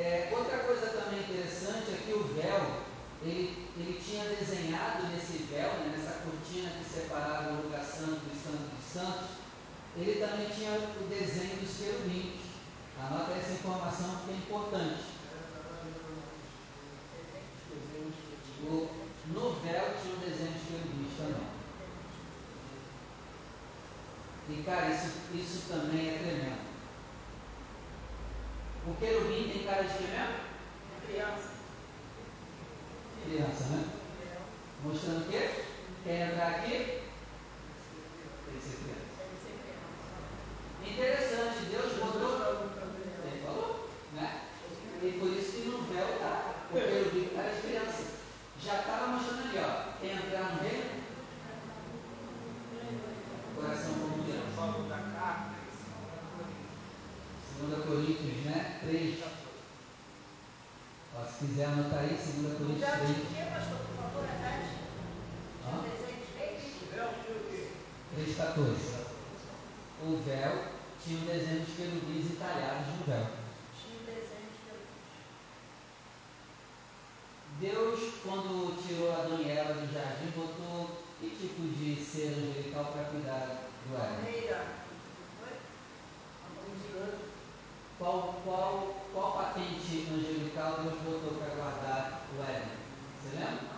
É, 0.00 0.30
outra 0.32 0.60
coisa 0.60 0.86
também 0.86 1.20
interessante 1.20 1.92
é 1.92 2.00
que 2.06 2.14
o 2.14 2.24
véu, 2.24 2.84
ele, 3.22 3.68
ele 3.76 4.02
tinha 4.02 4.24
desenhado 4.30 5.08
nesse 5.08 5.44
véu, 5.44 5.68
né, 5.74 5.94
nessa 5.94 6.22
cortina 6.24 6.70
que 6.70 6.88
separava 6.88 7.52
o 7.52 7.62
lugar 7.64 7.84
santo 7.84 8.24
do 8.24 8.34
santo 8.34 8.74
dos 8.74 8.90
santos, 8.90 9.28
ele 9.94 10.18
também 10.18 10.48
tinha 10.48 10.72
o 10.72 11.06
desenho 11.06 11.54
dos 11.60 11.76
querubins. 11.76 12.40
Anota 12.98 13.32
essa 13.32 13.52
informação 13.52 14.16
porque 14.16 14.30
é 14.30 14.36
importante. 14.36 15.04
O, 18.62 18.88
no 19.34 19.52
véu 19.60 19.96
tinha 20.00 20.14
um 20.14 20.20
desenho 20.20 20.52
de 20.52 20.60
querubins 20.60 21.16
também. 21.18 21.46
E 24.48 24.62
cara, 24.62 24.94
isso, 24.94 25.12
isso 25.34 25.68
também 25.68 26.08
é 26.08 26.18
tremendo. 26.18 26.69
O 28.86 28.94
querubim 28.94 29.50
tem 29.52 29.64
cara 29.64 29.82
de 29.82 30.02
mesmo? 30.02 30.50
Criança. 31.06 31.50
Criança, 33.24 33.64
né? 33.64 33.84
Mostrando 34.82 35.26
o 35.26 35.30
quê? 35.30 35.64
Quer 36.02 36.30
entrar 36.30 36.48
aqui? 36.48 36.70
Tem 36.70 38.56
que 38.56 38.62
ser 38.62 38.76
criança. 38.78 39.10
Tem 39.18 39.28
que 39.28 39.40
ser 39.44 39.54
criança. 39.60 39.90
Interessante, 40.86 41.70
Deus 41.70 41.92
botou. 41.98 42.70
Ele 43.24 43.42
falou, 43.44 43.90
né? 44.14 44.28
E 45.02 45.04
por 45.18 45.30
isso 45.30 45.52
que 45.52 45.68
no 45.68 45.82
véu 45.82 46.18
tá 46.18 46.54
o 46.70 46.72
querubim 46.72 47.28
com 47.28 47.36
cara 47.36 47.54
de 47.54 47.60
criança. 47.60 48.02
Já 48.62 48.74
estava 48.80 49.06
mostrando 49.08 49.48
ali, 49.48 49.58
ó. 49.58 49.98
Quer 50.00 50.12
entrar 50.14 50.54
no 50.54 50.62
reino? 50.62 51.00
Coração 53.54 53.92
como 53.94 54.24
criança. 54.24 54.40
Paulo 54.56 54.88
da 54.88 54.96
carta, 54.96 55.50
2 57.60 57.84
Coríntios, 57.84 58.44
né? 58.44 58.69
3. 58.82 59.22
Ó, 61.16 61.24
se 61.24 61.38
quiser 61.46 61.66
anotar 61.66 62.00
aí, 62.00 62.08
2 62.16 62.52
O 62.52 62.56
Coríntios 62.56 62.80
véu 62.80 62.98
3. 62.98 63.16
tinha 63.16 63.20
o 63.20 63.34
quê, 63.34 63.42
pastor? 63.52 63.78
Por 63.78 63.96
favor, 64.02 64.22
repete. 64.24 64.70
Tinha 65.62 65.74
um 65.74 65.78
Hã? 65.78 65.82
desenho 65.82 66.18
de 66.20 66.26
quê? 66.32 66.46
3,14. 68.16 69.10
O 70.02 70.16
véu 70.24 70.64
tinha 71.02 71.18
um 71.20 71.26
desenho 71.26 71.64
de 71.64 71.72
querubins 71.72 72.30
entalhados 72.30 72.86
no 72.98 73.04
véu. 73.04 73.26
Tinha 73.76 73.96
um 74.00 74.04
desenho 74.06 74.48
de 74.50 74.58
querubins. 74.64 75.20
Deus, 77.60 78.14
quando 78.24 78.82
tirou 78.86 79.12
Adão 79.12 79.40
e 79.40 79.50
Eva 79.50 79.74
do 79.74 79.92
jardim, 79.92 80.30
botou 80.34 81.02
que 81.20 81.28
tipo 81.36 81.62
de 81.76 82.02
ser 82.02 82.28
angelical 82.28 82.86
para 82.92 83.04
cuidar 83.04 83.68
do 83.86 83.94
Éden? 83.94 84.14
Palmeira. 84.16 84.64
Foi? 85.38 85.52
Qual, 88.00 88.40
qual, 88.44 88.96
qual 89.12 89.32
patente 89.32 90.08
angelical 90.10 90.80
Deus 90.82 90.98
botou 91.04 91.38
para 91.38 91.54
guardar 91.54 92.22
o 92.36 92.42
Éden? 92.42 92.72
Você 93.22 93.36
lembra? 93.36 93.70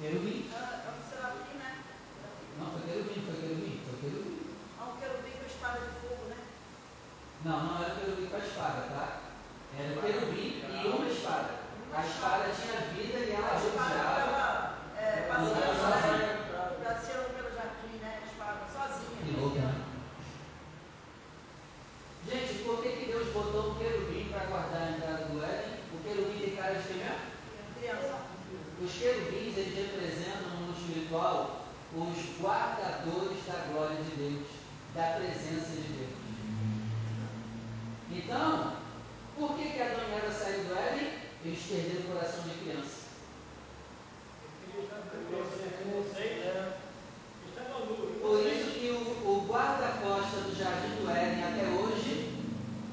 Querubim? 0.00 0.48
é 0.48 0.56
é 0.56 0.92
um 0.96 1.04
serafim, 1.04 1.58
né? 1.58 1.76
Não, 2.58 2.72
foi 2.72 2.80
querubim, 2.88 3.20
foi 3.20 3.36
querubim, 3.36 3.80
foi 3.84 4.00
querubim. 4.00 4.40
Ah, 4.80 4.88
um 4.88 4.96
querubim 4.96 5.36
com 5.36 5.44
espada 5.44 5.80
de 5.80 5.92
fogo, 6.00 6.24
né? 6.30 6.36
Não, 7.44 7.64
não 7.64 7.84
era 7.84 7.92
o 7.92 7.96
querubim 8.00 8.26
com 8.28 8.36
a 8.36 8.38
espada, 8.38 8.80
tá? 8.88 9.20
Era 9.76 9.92
o 9.92 10.00
querubim 10.00 10.64
e 10.64 10.88
uma 10.88 11.06
espada. 11.06 11.50
A 11.92 12.00
espada 12.00 12.44
tinha 12.56 12.80
vida 12.96 13.18
e 13.18 13.30
ela 13.30 13.52
A 13.52 13.60
espada 13.60 13.92
rodeava. 13.92 14.24
ficava 14.24 14.74
é, 14.96 15.28
Não, 15.28 15.36
passeando, 15.36 15.76
não, 15.76 16.16
né? 16.16 16.80
passeando 16.82 17.34
pelo 17.36 17.50
jardim, 17.52 17.96
né? 18.00 18.22
A 18.22 18.26
espada, 18.26 18.60
sozinha. 18.72 19.20
Que 19.20 19.38
louco, 19.38 19.58
né? 19.58 19.84
Gente, 22.24 22.64
por 22.64 22.82
que, 22.82 22.88
que 22.88 23.04
Deus 23.04 23.28
botou 23.34 23.72
um 23.72 23.74
querubim 23.74 24.30
para 24.32 24.46
guardar 24.46 24.80
a 24.80 24.90
entrada 24.92 25.24
do 25.26 25.44
Éden? 25.44 25.76
O 25.92 26.02
querubim 26.02 26.40
espiritual 30.90 31.66
os 31.94 32.40
guardadores 32.40 33.44
da 33.46 33.66
glória 33.72 33.96
de 33.96 34.10
Deus, 34.16 34.46
da 35.00 35.16
presença 35.16 35.70
de 35.70 35.92
Deus. 35.96 36.10
Então, 38.12 38.76
por 39.38 39.56
que, 39.56 39.70
que 39.70 39.80
Adão 39.80 40.04
e 40.10 40.14
Eva 40.14 40.30
saíram 40.30 40.64
do 40.64 40.76
Éden? 40.76 41.12
Eles 41.42 41.62
perderam 41.62 42.00
o 42.00 42.12
coração 42.12 42.42
de 42.42 42.50
criança. 42.58 43.00
Por 48.20 48.46
isso 48.46 48.70
que 48.78 48.90
o, 48.90 49.00
o 49.26 49.46
guarda-costa 49.48 50.40
do 50.42 50.54
jardim 50.54 51.02
do 51.02 51.10
Éden 51.10 51.44
até 51.44 51.64
hoje 51.80 52.34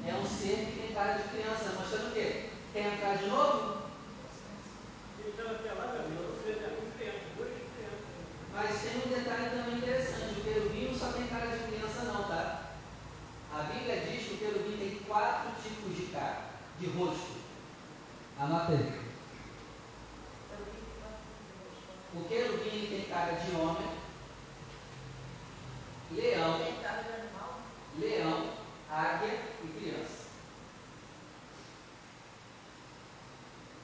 é 0.06 0.14
um 0.14 0.24
ser 0.24 0.64
que 0.64 0.80
tem 0.80 0.94
cara 0.94 1.18
de 1.18 1.28
criança, 1.28 1.74
mostrando 1.78 2.08
o 2.08 2.14
quê? 2.14 2.48
Quer 2.72 2.94
entrar 2.94 3.18
de 3.18 3.26
novo? 3.26 3.78
Mas 8.54 8.82
tem 8.82 8.96
um 8.96 9.14
detalhe 9.14 9.50
também 9.50 9.76
interessante, 9.76 10.40
o 10.40 10.42
querubim 10.42 10.88
não 10.88 10.98
só 10.98 11.12
tem 11.12 11.28
cara 11.28 11.46
de 11.46 11.62
criança 11.64 12.02
não, 12.02 12.24
tá? 12.24 12.72
A 13.54 13.62
Bíblia 13.62 14.00
diz 14.00 14.26
que 14.26 14.34
o 14.34 14.38
querubim 14.38 14.76
tem 14.76 14.98
quatro 15.06 15.50
tipos 15.62 15.96
de 15.96 16.12
cara, 16.12 16.42
de 16.80 16.86
rosto. 16.88 17.38
Anota 18.36 18.72
aí. 18.72 19.00
O 22.14 22.24
querubim 22.24 22.86
tem 22.88 23.04
cara 23.08 23.32
de 23.32 23.54
homem, 23.54 23.90
leão, 26.10 26.58
leão, 27.96 28.50
águia 28.90 29.40
e 29.62 29.68
criança. 29.78 30.26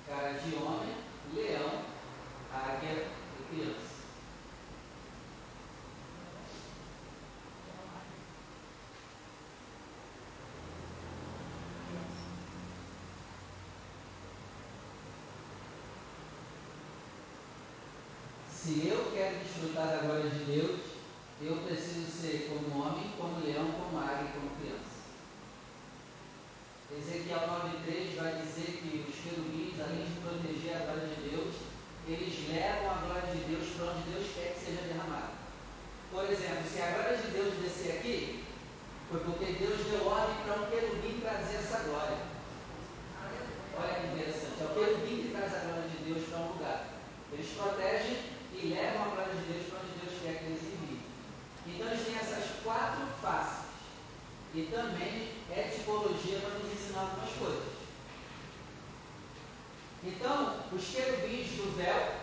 Cara 0.09 0.33
de 0.33 0.55
homem, 0.57 0.97
leão, 1.33 1.85
águia 2.52 3.07
e 3.38 3.55
criança. 3.55 3.95
Se 18.64 18.88
eu 18.88 19.12
quero 19.12 19.44
desfrutar 19.44 19.88
da 19.88 20.09
glória 20.09 20.30
de 20.30 20.42
Deus, 20.49 20.80
eu 21.42 21.54
preciso 21.68 22.09
ser 22.09 22.49
como 22.49 22.80
homem, 22.80 23.12
como 23.21 23.44
leão, 23.44 23.68
como 23.76 24.00
águia 24.00 24.33
como 24.33 24.56
criança. 24.56 25.04
Ezequiel 26.97 27.44
9,3 27.85 28.16
vai 28.16 28.40
dizer 28.40 28.80
que 28.80 29.04
os 29.04 29.21
querubins, 29.21 29.76
além 29.85 30.09
de 30.09 30.16
proteger 30.16 30.80
a 30.80 30.85
glória 30.88 31.12
de 31.12 31.28
Deus, 31.28 31.54
eles 32.09 32.49
levam 32.49 32.88
a 32.88 33.04
glória 33.04 33.37
de 33.37 33.44
Deus 33.52 33.68
para 33.76 33.92
onde 33.92 34.09
Deus 34.09 34.33
quer 34.33 34.56
que 34.56 34.64
seja 34.64 34.88
derramada. 34.88 35.37
Por 36.11 36.25
exemplo, 36.25 36.64
se 36.64 36.80
a 36.80 36.88
glória 36.88 37.18
de 37.21 37.28
Deus 37.37 37.52
descer 37.61 38.00
aqui, 38.00 38.44
foi 39.11 39.21
porque 39.28 39.61
Deus 39.61 39.76
deu 39.92 40.09
ordem 40.09 40.40
para 40.40 40.64
um 40.64 40.71
querubim 40.73 41.21
trazer 41.21 41.56
essa 41.61 41.85
glória. 41.85 42.16
Olha 43.76 43.92
que 43.92 44.06
interessante, 44.09 44.56
é 44.56 44.64
o 44.64 44.73
querubim 44.73 45.21
que 45.21 45.37
traz 45.37 45.52
a 45.52 45.68
glória 45.68 45.85
de 45.85 46.00
Deus 46.09 46.25
para 46.30 46.38
um 46.38 46.49
lugar. 46.49 46.94
Eles 47.35 47.50
protegem 47.56 47.93
e 48.64 48.68
levam 48.68 49.03
a 49.03 49.09
glória 49.09 49.35
de 49.35 49.53
Deus 49.53 49.66
onde 49.74 50.00
Deus 50.00 50.22
quer 50.22 50.38
que 50.38 50.44
eles 50.46 50.62
enviem. 50.62 51.00
Então 51.66 51.87
eles 51.87 52.07
têm 52.07 52.16
essas 52.16 52.62
quatro 52.64 53.07
faces. 53.20 53.64
E 54.55 54.62
também 54.72 55.33
é 55.50 55.62
tipologia 55.64 56.38
para 56.38 56.59
nos 56.59 56.72
ensinar 56.72 57.00
algumas 57.00 57.31
coisas. 57.35 57.74
Então, 60.03 60.61
os 60.72 60.85
querubins 60.85 61.48
do 61.57 61.77
véu, 61.77 62.14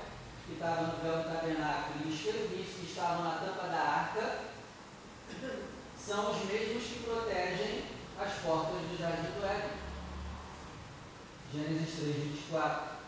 que 0.48 0.54
estavam 0.54 0.88
no 0.88 1.04
véu 1.04 1.18
do 1.18 1.30
tabernáculo, 1.30 2.06
e 2.06 2.10
os 2.10 2.22
querubins 2.22 2.68
que 2.68 2.86
estavam 2.86 3.24
na 3.24 3.36
tampa 3.36 3.68
da 3.68 3.80
arca, 3.80 4.40
são 5.98 6.32
os 6.32 6.46
mesmos 6.46 6.84
que 6.84 7.04
protegem 7.04 7.86
as 8.20 8.34
portas 8.44 8.82
do 8.82 8.98
jardim 8.98 9.32
do 9.40 9.46
Éden. 9.46 9.78
Gênesis 11.54 12.00
3, 12.00 12.16
24. 12.16 13.01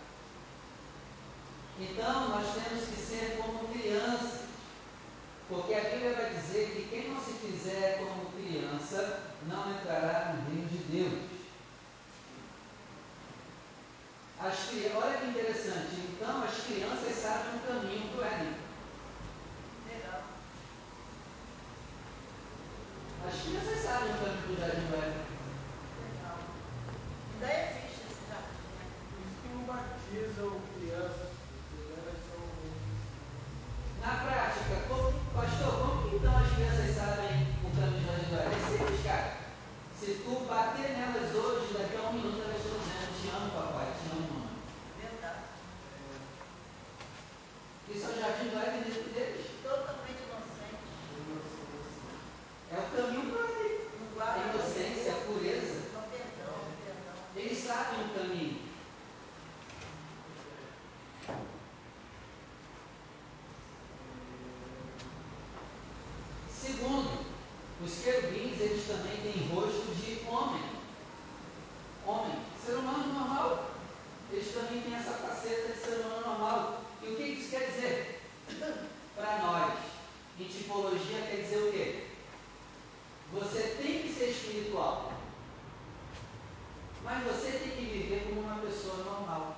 Então, 1.91 2.29
nós 2.29 2.45
temos 2.53 2.87
que 2.87 2.95
ser 2.95 3.37
como 3.41 3.67
crianças, 3.67 4.43
porque 5.49 5.73
a 5.73 5.81
Bíblia 5.81 6.13
vai 6.13 6.33
dizer 6.33 6.71
que 6.71 6.87
quem 6.89 7.09
não 7.09 7.21
se 7.21 7.33
fizer 7.33 7.99
como 7.99 8.31
criança 8.31 9.33
não 9.47 9.69
entrará 9.69 10.33
no 10.33 10.49
reino 10.49 10.69
de 10.69 10.77
Deus. 10.77 11.33
As, 14.39 14.69
olha 14.95 15.17
que 15.17 15.25
interessante, 15.27 15.95
então 15.95 16.43
as 16.43 16.63
crianças 16.63 17.15
sabem 17.15 17.55
o 17.55 17.67
caminho 17.67 18.07
do 18.15 18.23
Éden. 18.23 18.55
Legal. 19.87 20.23
As 23.27 23.41
crianças 23.41 23.83
sabem 23.83 24.09
o 24.09 24.17
caminho 24.17 24.47
do 24.47 24.59
jardim 24.59 24.87
do 24.87 24.95
Éden. 24.95 25.25
Legal. 26.03 26.37
Ainda 27.33 27.47
existe 27.47 28.01
esse 28.09 28.23
jardim, 28.29 28.67
né? 28.71 28.85
Isso 29.25 29.41
que 29.41 29.49
não 29.53 29.63
batizam 29.63 30.49
crianças 30.49 30.72
na 34.03 34.15
prática, 34.19 34.83
como, 34.89 35.13
pastor, 35.33 35.79
como 35.79 36.15
então 36.15 36.37
as 36.37 36.51
crianças 36.51 36.95
sabem 36.95 37.55
o 37.63 37.71
caminho 37.71 38.05
da 38.05 38.19
história? 38.19 38.51
É 38.51 38.59
simples, 38.69 39.03
cara. 39.03 39.37
Se 39.97 40.21
tu 40.25 40.45
bater 40.45 40.91
nelas 40.91 41.33
hoje, 41.33 41.73
daqui 41.73 41.95
a 41.95 42.09
um 42.09 42.13
minuto 42.13 42.43
elas 42.43 42.57
estão 42.57 42.77
dizendo, 42.83 43.15
te 43.15 43.29
amo, 43.31 43.51
papai, 43.51 43.87
te 43.95 44.11
amo, 44.11 44.27
mamãe. 44.27 44.59
Verdade. 44.99 45.39
Isso 47.89 48.05
é 48.05 48.09
o 48.09 48.19
jardim 48.19 48.49
do 48.49 48.59
Éden 48.59 48.83
dentro 48.83 49.09
deles. 49.13 49.47
Totalmente 49.63 50.19
inocente. 50.27 50.83
É 52.71 52.77
o 52.77 52.91
caminho 52.91 53.31
para 53.31 53.47
ele. 53.61 53.83
A 54.19 54.37
inocência, 54.37 55.11
a 55.11 55.15
pureza. 55.25 55.83
Perdão, 56.11 56.55
perdão. 56.83 57.15
Eles 57.35 57.57
sabem 57.63 58.05
o 58.05 58.09
caminho. 58.09 58.73
Segundo, 66.63 67.25
os 67.83 68.01
querubins 68.01 68.61
eles 68.61 68.87
também 68.87 69.17
têm 69.17 69.47
rosto 69.49 69.93
de 69.95 70.25
homem. 70.27 70.63
Homem, 72.05 72.39
ser 72.65 72.75
humano 72.75 73.13
normal. 73.13 73.71
Eles 74.31 74.53
também 74.53 74.81
têm 74.81 74.95
essa 74.95 75.11
faceta 75.11 75.73
de 75.73 75.79
ser 75.79 75.99
humano 75.99 76.27
normal. 76.27 76.81
E 77.01 77.09
o 77.09 77.15
que 77.15 77.23
isso 77.23 77.49
quer 77.49 77.69
dizer? 77.69 78.21
Para 79.15 79.37
nós, 79.39 79.73
em 80.39 80.45
tipologia 80.45 81.21
quer 81.29 81.41
dizer 81.43 81.57
o 81.57 81.71
quê? 81.71 82.07
Você 83.33 83.75
tem 83.81 84.03
que 84.03 84.13
ser 84.13 84.29
espiritual. 84.29 85.11
Mas 87.03 87.23
você 87.25 87.51
tem 87.51 87.71
que 87.71 87.85
viver 87.85 88.27
como 88.29 88.41
uma 88.41 88.61
pessoa 88.61 89.03
normal. 89.03 89.52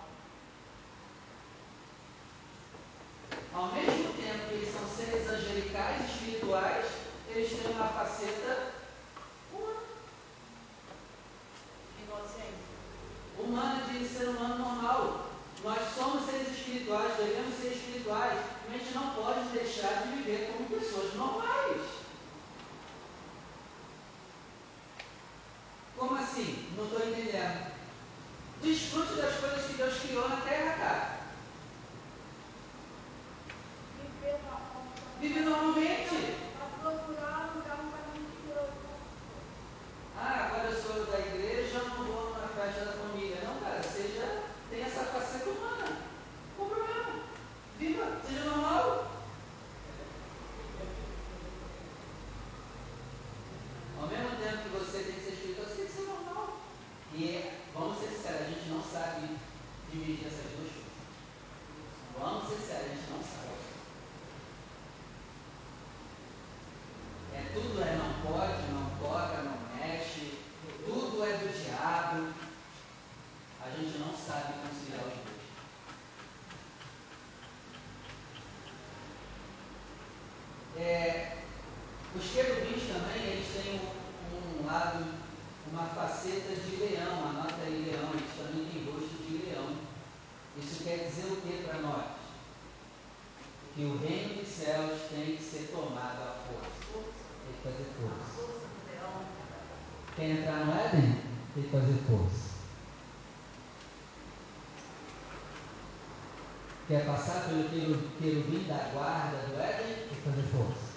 Quer 106.95 107.05
passar 107.07 107.49
pelo 107.49 107.67
querubim 107.67 108.65
da 108.69 108.89
guarda 108.93 109.35
do 109.47 109.59
Éden? 109.59 110.07
Que 110.07 110.15
fazer 110.15 110.43
força. 110.43 110.93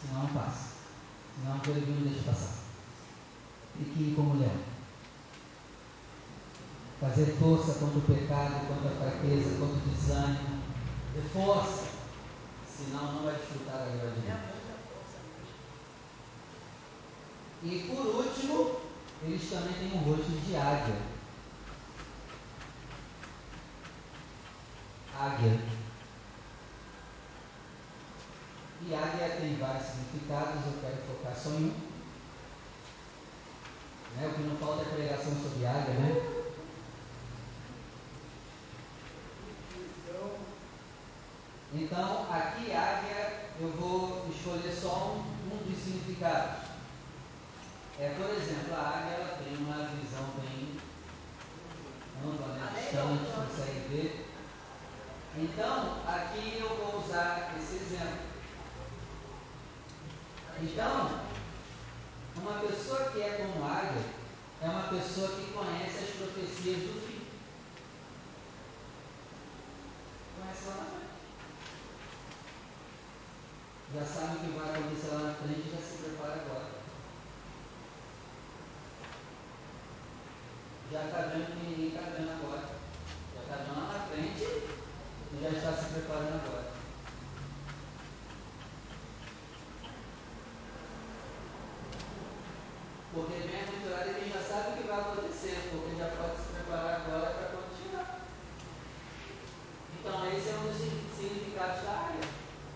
Senão 0.00 0.22
não 0.22 0.28
passa. 0.30 0.70
Senão 1.36 1.56
o 1.56 1.60
querubim 1.60 1.92
não 1.92 2.10
deixa 2.10 2.28
passar. 2.28 2.54
Tem 3.76 3.84
que 3.84 4.02
ir 4.02 4.14
como 4.16 4.40
leão. 4.40 4.58
Fazer 7.00 7.26
força 7.38 7.78
contra 7.78 7.98
o 7.98 8.02
pecado, 8.02 8.66
contra 8.66 8.90
a 8.90 9.10
fraqueza, 9.12 9.56
contra 9.60 9.76
o 9.76 9.94
desânimo. 9.94 10.62
De 11.14 11.28
força. 11.28 11.86
Senão 12.76 13.12
não 13.12 13.22
vai 13.22 13.36
desfrutar 13.36 13.78
da 13.78 13.84
glória 13.84 14.10
de 14.10 14.20
Deus. 14.20 14.38
E 17.62 17.88
por 17.88 18.04
último, 18.16 18.80
eles 19.22 19.48
também 19.48 19.74
têm 19.74 19.96
um 19.96 20.02
rosto 20.02 20.28
de. 20.44 20.56
Águia. 25.22 25.56
E 28.84 28.92
águia 28.92 29.36
tem 29.38 29.56
vários 29.56 29.86
significados, 30.12 30.66
eu 30.66 30.80
quero 30.80 30.96
focar 31.06 31.34
só 31.34 31.50
em 31.50 31.64
um. 31.64 31.92
Né? 34.16 34.28
O 34.28 34.34
que 34.34 34.42
não 34.42 34.56
falta 34.56 34.82
é 34.82 34.94
pregação 34.94 35.32
sobre 35.42 35.66
águia, 35.66 35.94
né? 35.94 36.42
Então, 41.74 42.26
aqui 42.30 42.70
águia, 42.70 43.48
eu 43.58 43.72
vou 43.72 44.28
escolher 44.28 44.74
só 44.74 45.14
um, 45.16 45.54
um 45.54 45.56
dos 45.64 45.82
significados. 45.82 46.68
É, 47.98 48.10
por 48.10 48.28
exemplo, 48.28 48.74
a 48.74 48.80
águia 48.80 49.14
ela 49.14 49.38
tem 49.42 49.56
uma 49.56 49.88
visão 49.96 50.26
bem 50.36 50.76
ampla, 52.22 52.46
né? 52.48 52.72
distante, 52.76 53.24
consegue 53.34 53.88
ver. 53.88 54.28
Então, 55.38 56.02
aqui 56.06 56.58
eu 56.60 56.68
vou 56.76 57.02
usar 57.02 57.54
esse 57.58 57.76
exemplo. 57.76 58.31
Então, 60.62 61.20
uma 62.36 62.60
pessoa 62.60 63.10
que 63.10 63.20
é 63.20 63.30
como 63.30 63.64
águia 63.64 64.04
é 64.60 64.68
uma 64.68 64.84
pessoa 64.84 65.28
que 65.28 65.52
conhece 65.52 65.98
as 65.98 66.10
profecias 66.16 66.78
do 66.78 67.06
fim. 67.06 67.26
Conhece 70.38 70.66
lá 70.66 70.74
na 70.76 70.84
frente. 70.84 71.12
Já 73.94 74.04
sabe 74.06 74.36
o 74.36 74.40
que 74.40 74.58
vai 74.58 74.70
acontecer 74.70 75.14
lá 75.14 75.20
na 75.20 75.34
frente 75.34 75.68
e 75.68 75.70
já 75.70 75.78
se 75.78 75.98
prepara 75.98 76.32
agora. 76.34 76.82
já 80.92 81.06
está 81.06 81.20
vendo 81.22 81.46
que 81.46 81.66
ninguém 81.66 81.88
está 81.88 82.02
vendo 82.10 82.30
agora. 82.30 82.68
Já 83.34 83.42
está 83.42 83.56
vendo 83.64 83.80
lá 83.80 83.92
na 83.94 84.06
frente 84.06 84.44
e 84.44 85.42
já 85.42 85.48
está 85.48 85.72
se 85.72 85.90
preparando 85.90 86.44
agora. 86.44 86.72
Porque 93.14 93.32
vem 93.32 93.60
aventurado 93.62 94.10
e 94.10 94.14
quem 94.20 94.32
já 94.32 94.42
sabe 94.42 94.70
o 94.70 94.82
que 94.82 94.88
vai 94.88 95.00
acontecer, 95.00 95.70
porque 95.70 95.96
já 95.96 96.08
pode 96.10 96.36
se 96.36 96.52
preparar 96.52 97.00
agora 97.00 97.30
para 97.30 97.48
quando 97.48 97.76
chegar. 97.82 98.20
Então 99.98 100.26
esse 100.28 100.48
é 100.50 100.54
um 100.54 100.66
dos 100.68 100.76
significados 101.16 101.84
da 101.84 101.90
área. 101.90 102.20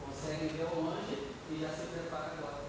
Consegue 0.07 0.57
ver 0.57 0.69
longe 0.75 1.33
e 1.51 1.61
já 1.61 1.69
se 1.69 1.87
prepara 1.89 2.33
agora. 2.33 2.67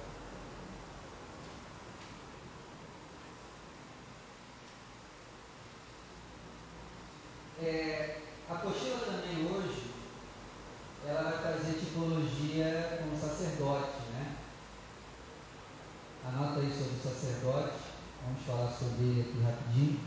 É, 7.60 8.20
a 8.48 8.54
apostila 8.54 9.00
também 9.00 9.52
hoje, 9.52 9.90
ela 11.08 11.24
vai 11.24 11.42
trazer 11.42 11.80
tipologia 11.80 13.00
com 13.02 13.16
o 13.16 13.20
sacerdote, 13.20 14.00
né? 14.14 14.36
Anota 16.28 16.60
aí 16.60 16.72
sobre 16.72 17.00
o 17.00 17.02
sacerdote, 17.02 17.80
vamos 18.24 18.46
falar 18.46 18.72
sobre 18.72 19.06
ele 19.06 19.22
aqui 19.22 19.42
rapidinho. 19.42 20.00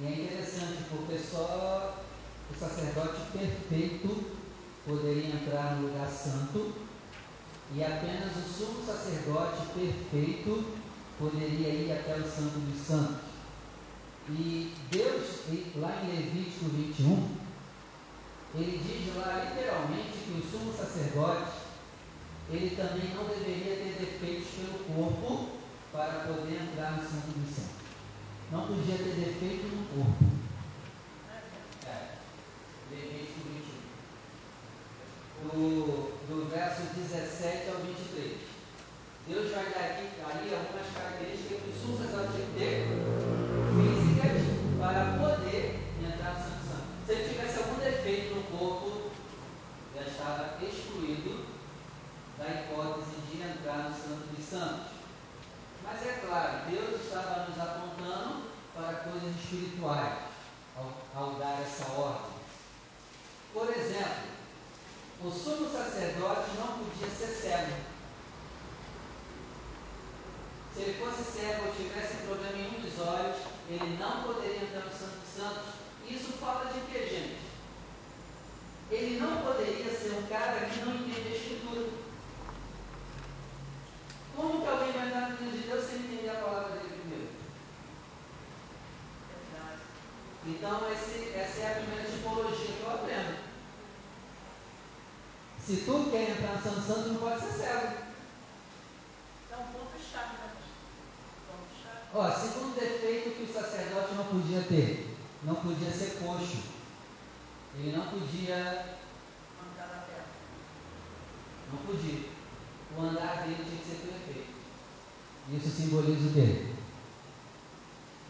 E 0.00 0.06
é 0.06 0.10
interessante 0.10 0.84
porque 0.88 1.18
só 1.18 2.02
o 2.50 2.58
sacerdote 2.74 3.20
perfeito 3.32 4.34
poderia 4.84 5.28
entrar 5.28 5.76
no 5.76 5.88
lugar 5.88 6.08
santo 6.08 6.74
e 7.72 7.82
apenas 7.82 8.36
o 8.36 8.42
sumo 8.42 8.84
sacerdote 8.84 9.66
perfeito 9.74 10.64
poderia 11.18 11.68
ir 11.68 11.92
até 11.92 12.16
o 12.16 12.24
Santo 12.24 12.58
dos 12.58 12.86
Santos. 12.86 13.16
E 14.28 14.74
Deus, 14.90 15.42
lá 15.76 16.02
em 16.02 16.16
Levítico 16.16 16.64
21, 16.66 17.36
ele 18.56 18.78
diz 18.78 19.16
lá 19.16 19.44
literalmente 19.44 20.18
que 20.24 20.32
o 20.32 20.50
sumo 20.50 20.72
sacerdote, 20.72 21.52
ele 22.50 22.76
também 22.76 23.14
não 23.14 23.24
deveria 23.24 23.76
ter 23.76 23.96
defeitos 24.00 24.48
pelo 24.48 24.84
corpo 24.94 25.48
para 25.92 26.24
poder 26.26 26.60
entrar 26.60 26.92
no 26.92 27.02
Santo 27.02 27.38
dos 27.38 27.54
Santos. 27.54 27.84
Não 28.50 28.66
podia 28.66 28.96
ter 28.96 29.14
defeito 29.14 29.74
no 29.74 30.04
corpo. 30.04 30.43
É. 32.94 32.96
Levítico 32.96 33.40
21. 35.52 36.14
Do, 36.28 36.48
verso 36.50 36.82
17 36.94 37.68
ao 37.70 37.76
23. 37.82 38.38
Deus 39.26 39.50
vai 39.52 39.64
dar 39.64 39.80
aqui, 39.80 40.08
ali 40.22 40.54
algumas 40.54 40.86
características 40.94 41.58
que 41.62 41.70
o 41.70 41.80
sumo 41.80 41.98
sacerdote 41.98 42.44
tem 42.56 42.86
físicas 43.74 44.36
para 44.78 45.18
poder 45.18 45.80
entrar 45.98 46.34
no 46.34 46.40
Santo 46.44 46.62
Santo. 46.68 46.88
Se 47.06 47.12
ele 47.12 47.28
tivesse 47.30 47.58
algum 47.58 47.78
defeito 47.80 48.34
no 48.34 48.42
corpo, 48.58 49.10
já 49.94 50.02
estava 50.02 50.62
excluído 50.62 51.46
da 52.38 52.44
hipótese 52.50 53.16
de 53.30 53.42
entrar 53.42 53.88
no 53.88 53.94
Santo 53.94 54.28
dos 54.34 54.44
Santos. 54.44 54.92
Mas 55.82 56.06
é 56.06 56.20
claro, 56.26 56.70
Deus 56.70 57.00
estava 57.02 57.46
nos 57.48 57.58
apontando 57.58 58.44
para 58.74 59.10
coisas 59.10 59.34
espirituais 59.36 60.18
ao, 60.76 60.92
ao 61.14 61.34
dar 61.34 61.62
essa 61.62 61.90
ordem. 61.92 62.33
Por 63.54 63.70
exemplo, 63.70 64.34
o 65.22 65.30
sumo 65.30 65.70
sacerdote 65.70 66.50
não 66.58 66.76
podia 66.76 67.08
ser 67.08 67.28
cego. 67.28 67.72
Se 70.74 70.82
ele 70.82 70.94
fosse 70.94 71.22
cego 71.30 71.66
ou 71.68 71.72
tivesse 71.72 72.16
problema 72.26 72.58
em 72.58 72.76
um 72.76 72.80
dos 72.80 72.98
olhos, 72.98 73.36
ele 73.70 73.96
não 73.96 74.24
poderia 74.24 74.56
entrar 74.56 74.80
no 74.80 74.90
Santo 74.90 75.20
dos 75.20 75.36
Santos. 75.36 75.74
Isso 76.10 76.32
fala 76.32 76.64
de 76.64 76.80
que, 76.80 76.98
gente? 76.98 77.38
Ele 78.90 79.20
não 79.20 79.40
poderia 79.42 79.88
ser 79.88 80.14
um 80.18 80.26
cara 80.26 80.66
que 80.66 80.80
não 80.80 80.96
entende 80.96 81.28
a 81.28 81.36
Escritura. 81.36 81.90
Como 84.34 84.62
que 84.62 84.68
alguém 84.68 84.92
vai 84.92 85.06
entrar 85.06 85.30
no 85.30 85.36
reino 85.36 85.52
de 85.52 85.68
Deus 85.68 85.84
sem 85.84 85.98
entender 86.00 86.30
a 86.30 86.42
palavra 86.42 86.78
dele 86.78 86.93
Então, 90.46 90.92
esse, 90.92 91.32
essa 91.34 91.60
é 91.60 91.72
a 91.72 91.80
primeira 91.80 92.10
tipologia 92.10 92.66
que 92.66 92.82
eu 92.82 92.90
aprendo. 92.90 93.44
Se 95.64 95.76
tu 95.76 96.10
quer 96.10 96.30
entrar 96.30 96.56
no 96.56 96.62
Santo 96.62 96.86
Santo, 96.86 97.08
não 97.08 97.16
pode 97.16 97.40
ser 97.40 97.52
cego. 97.52 97.86
É 99.50 99.56
um 99.56 99.66
ponto 99.72 99.96
chave, 100.12 100.36
né? 100.36 100.50
Ó, 102.12 102.30
segundo 102.30 102.78
defeito 102.78 103.36
que 103.36 103.42
o 103.42 103.52
sacerdote 103.52 104.14
não 104.14 104.24
podia 104.26 104.60
ter, 104.62 105.16
não 105.42 105.54
podia 105.54 105.90
ser 105.90 106.18
coxo. 106.22 106.58
Ele 107.76 107.96
não 107.96 108.06
podia. 108.06 108.98
Não 111.72 111.78
podia. 111.78 112.28
O 112.96 113.00
andar 113.00 113.42
dele 113.42 113.64
tinha 113.64 113.80
que 113.80 113.88
ser 113.88 114.06
perfeito. 114.06 114.54
Isso 115.50 115.68
simboliza 115.70 116.28
o 116.28 116.32
quê? 116.34 116.73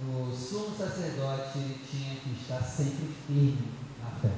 O 0.06 0.30
sumo 0.36 0.76
sacerdote 0.76 1.80
tinha 1.90 2.14
que 2.16 2.36
estar 2.38 2.62
sempre 2.62 3.08
firme 3.26 3.72
na 4.02 4.10
fé. 4.20 4.34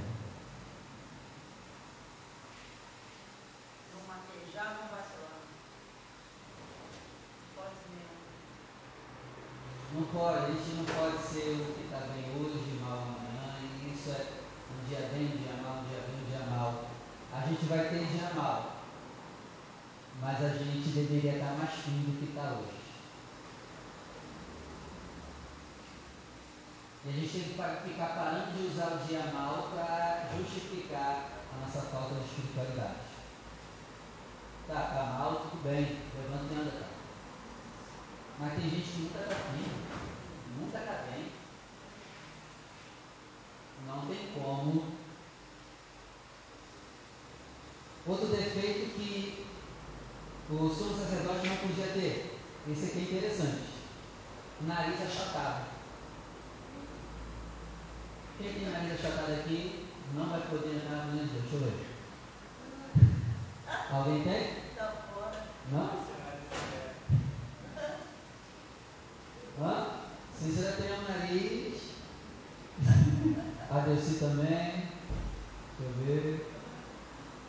Não 9.92 10.02
pode, 10.04 10.38
a 10.38 10.48
gente 10.48 10.76
não 10.76 10.84
pode 10.84 11.22
ser 11.22 11.52
o 11.52 11.74
que 11.74 11.84
está 11.84 12.06
bem 12.12 12.30
hoje 12.36 12.76
e 12.76 12.80
mal 12.80 12.98
amanhã, 12.98 13.58
e 13.62 13.92
isso 13.92 14.10
é 14.10 14.26
um 14.70 14.88
dia 14.88 15.08
bem, 15.12 15.24
um 15.24 15.36
dia 15.38 15.62
mal, 15.62 15.78
um 15.78 15.88
dia 15.88 16.00
bem, 16.06 16.22
um 16.22 16.28
dia 16.28 16.46
mal. 16.50 16.84
A 17.32 17.46
a 17.46 17.48
gente 17.48 17.66
vai 17.66 17.88
ter 17.88 18.04
dia 18.06 18.30
mal, 18.34 18.82
mas 20.20 20.44
a 20.44 20.48
gente 20.48 20.88
deveria 20.88 21.34
estar 21.34 21.52
mais 21.52 21.70
frio 21.70 21.98
do 21.98 22.18
que 22.18 22.24
está 22.24 22.54
hoje. 22.54 22.86
E 27.04 27.08
a 27.08 27.12
que 27.74 27.90
ficar 27.90 28.14
parando 28.14 28.52
de 28.52 28.68
usar 28.68 28.92
o 28.92 29.06
dia 29.06 29.32
mal 29.32 29.70
para 29.74 30.28
justificar 30.36 31.30
a 31.52 31.64
nossa 31.64 31.80
falta 31.82 32.14
de 32.14 32.24
espiritualidade. 32.24 33.06
Tá, 34.68 34.74
tá 34.74 35.18
mal, 35.18 35.36
tudo 35.36 35.62
bem, 35.62 35.98
levanta 36.14 36.52
e 36.52 36.60
anda, 36.60 36.70
cara. 36.70 36.96
Mas 38.38 38.52
tem 38.54 38.70
gente 38.70 38.88
que 38.90 39.00
nunca 39.00 39.20
está 39.20 39.34
bem, 39.34 39.64
nunca 40.60 40.78
está 40.78 41.04
bem. 41.10 41.32
Não 43.86 44.06
tem 44.06 44.32
como. 44.34 44.96
Outro 48.06 48.26
defeito 48.28 48.94
que 48.94 49.46
o 50.50 50.68
sumo 50.68 50.96
sacerdote 50.96 51.48
não 51.48 51.56
podia 51.56 51.86
ter. 51.88 52.38
Esse 52.68 52.86
aqui 52.86 52.98
é 52.98 53.02
interessante. 53.02 53.62
Nariz 54.60 55.02
achatado. 55.02 55.75
Quem 58.38 58.52
tem 58.52 58.68
nariz 58.70 58.92
achatado 58.92 59.32
aqui 59.32 59.86
não 60.14 60.26
vai 60.26 60.40
poder 60.42 60.76
entrar 60.76 61.06
no 61.06 61.16
Deus. 61.16 61.30
Deixa 61.30 61.56
eu 61.56 61.60
ver. 61.60 61.86
Alguém 63.90 64.22
tem? 64.24 64.56
Não? 65.72 65.90
Hã? 69.58 69.86
Cícera 70.38 70.72
tem 70.72 70.92
um 70.92 71.02
nariz. 71.08 71.80
A 73.70 73.78
Delci 73.80 74.14
também. 74.18 74.84
Deixa 75.78 75.82
eu 75.82 75.92
ver. 76.04 76.52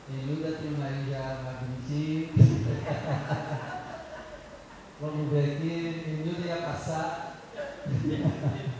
Emilda 0.10 0.52
tem 0.54 0.74
um 0.74 0.78
nariz 0.78 1.10
já 1.10 1.42
mais 1.44 1.58
bonitinho. 1.60 2.30
Vamos 5.02 5.32
ver 5.32 5.58
aqui. 5.58 6.04
Emilda 6.08 6.48
ia 6.48 6.62
passar. 6.62 7.42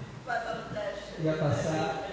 ia 1.20 1.34
passar. 1.34 2.08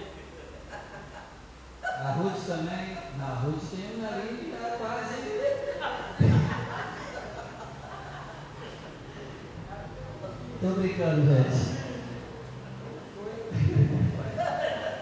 A 1.82 2.10
Ruth 2.12 2.46
também. 2.46 2.98
Não, 3.18 3.26
a 3.26 3.34
Ruth 3.34 3.62
tem 3.70 3.96
um 3.96 4.02
nariz 4.02 4.50
já 4.50 4.76
quase. 4.76 5.34
Estou 10.54 10.72
brincando, 10.80 11.26
gente. 11.26 11.74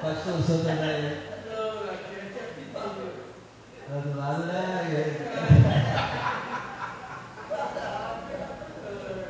Pastor, 0.03 0.35
o 0.35 0.43
senhor 0.43 0.65
também. 0.65 1.01
Não, 1.49 1.69
aqui 1.91 2.12
é 2.15 2.23
pequenininho. 2.35 3.12
Está 3.79 3.95
do 4.01 4.19
lado, 4.19 4.43
né? 4.47 4.61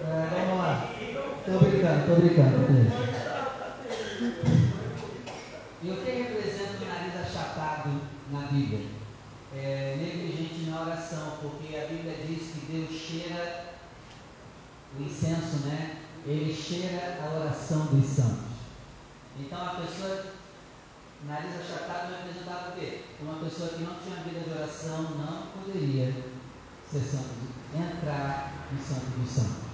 É, 0.04 0.28
vamos 0.30 0.58
lá. 0.58 0.72
Estou 1.00 1.58
brincando, 1.60 2.00
estou 2.00 2.16
brincando. 2.16 2.62
E 5.82 5.90
o 5.90 5.96
que 5.96 6.10
representa 6.12 6.78
o 6.80 6.86
nariz 6.86 7.14
achatado 7.20 7.90
na 8.30 8.41
Bíblia? 8.52 8.86
É 9.54 9.96
negligente 9.98 10.70
na 10.70 10.82
oração, 10.82 11.38
porque 11.40 11.76
a 11.76 11.86
Bíblia 11.86 12.14
diz 12.26 12.52
que 12.52 12.72
Deus 12.72 12.90
cheira 12.90 13.74
o 14.98 15.02
incenso, 15.02 15.66
né? 15.66 16.02
ele 16.26 16.54
cheira 16.54 17.18
a 17.22 17.40
oração 17.40 17.86
dos 17.86 18.06
santos. 18.06 18.52
Então 19.38 19.58
a 19.58 19.80
pessoa, 19.80 20.26
nariz 21.26 21.50
achatado, 21.56 22.14
representava 22.14 22.70
o 22.70 22.80
quê? 22.80 23.02
Uma 23.20 23.34
pessoa 23.40 23.70
que 23.70 23.82
não 23.82 23.96
tinha 23.96 24.22
vida 24.22 24.40
de 24.40 24.50
oração 24.50 25.02
não 25.02 25.46
poderia 25.52 26.14
ser 26.90 27.00
santo, 27.00 27.30
entrar 27.74 28.52
no 28.70 28.78
santo 28.78 29.06
dos 29.18 29.30
santos. 29.30 29.72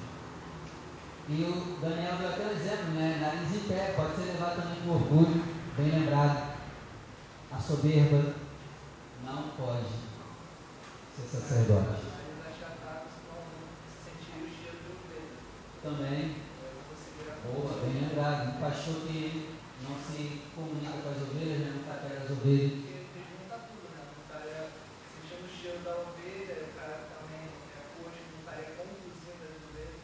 E 1.29 1.43
o 1.43 1.79
Daniel 1.83 2.17
deu 2.17 2.29
até 2.29 2.53
exemplo, 2.53 2.95
né? 2.95 3.19
Nariz 3.21 3.55
em 3.55 3.69
pé, 3.69 3.93
pode 3.95 4.17
ser 4.17 4.33
levado 4.33 4.62
também 4.62 4.81
por 4.83 4.95
orgulho, 4.95 5.45
bem 5.77 5.91
lembrado. 5.91 6.57
A 7.53 7.59
soberba 7.59 8.35
não 9.29 9.49
pode 9.51 9.88
ser 11.17 11.27
sacerdote. 11.29 12.19
também. 15.83 16.37
Boa, 17.45 17.81
bem 17.81 18.03
lembrado. 18.03 18.57
Um 18.57 18.61
pastor 18.61 18.95
que 19.07 19.57
não 19.83 19.97
se 19.97 20.43
comunica 20.55 20.99
com 21.03 21.11
as 21.11 21.23
ovelhas, 21.23 21.61
né? 21.61 21.71
Não 21.73 21.81
estaria 21.81 22.27
sentindo 25.14 25.45
o 25.45 25.49
cheiro 25.49 25.79
da 25.85 25.93
ovelha, 25.93 26.67
o 26.67 26.75
cara 26.77 27.09
também 27.14 27.49
é 27.49 27.81
coxa, 27.97 28.21
não 28.33 28.41
estaria 28.41 28.75
conduzindo 28.77 29.45
as 29.45 29.64
ovelhas. 29.64 30.03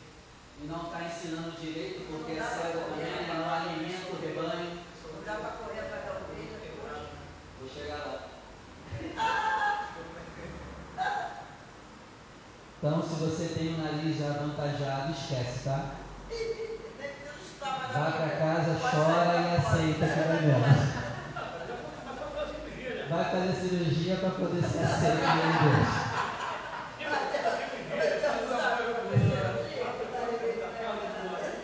E 0.63 0.67
não 0.67 0.81
está 0.85 1.05
ensinando 1.05 1.61
direito, 1.61 2.07
porque 2.09 2.33
é 2.33 2.43
cego 2.43 2.81
também, 2.89 3.05
né? 3.05 3.35
não 3.35 3.51
alimenta 3.53 4.09
o 4.09 4.21
rebanho. 4.21 4.85
Não 5.13 5.25
dá 5.25 5.35
para 5.35 5.57
correr 5.59 5.81
atrás 5.81 6.05
da 6.05 6.13
ovelha. 6.23 6.61
Vou 7.61 7.69
chegar 7.69 7.99
lá. 8.07 8.34
Então, 12.79 13.03
se 13.03 13.15
você 13.15 13.45
tem 13.59 13.75
o 13.75 13.79
nariz 13.79 14.23
avantajado, 14.23 15.13
esquece, 15.13 15.65
tá? 15.65 15.95
Vai 17.95 18.13
para 18.13 18.29
casa, 18.37 18.79
chora 18.79 19.41
e 19.41 19.57
aceita 19.57 20.07
que 20.07 20.21
vai 20.21 20.43
mesmo. 20.43 21.05
Vai 23.09 23.25
fazer 23.25 23.55
cirurgia 23.55 24.17
para 24.17 24.31
poder 24.31 24.63
ser 24.63 24.85
aceito 24.85 25.25
em 25.25 25.53
Deus. 25.65 25.89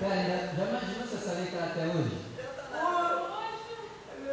Cara, 0.00 0.50
já 0.56 0.64
imaginou 0.64 1.06
se 1.06 1.16
essa 1.16 1.32
lei 1.34 1.44
está 1.44 1.64
até 1.64 1.82
hoje? 1.84 2.16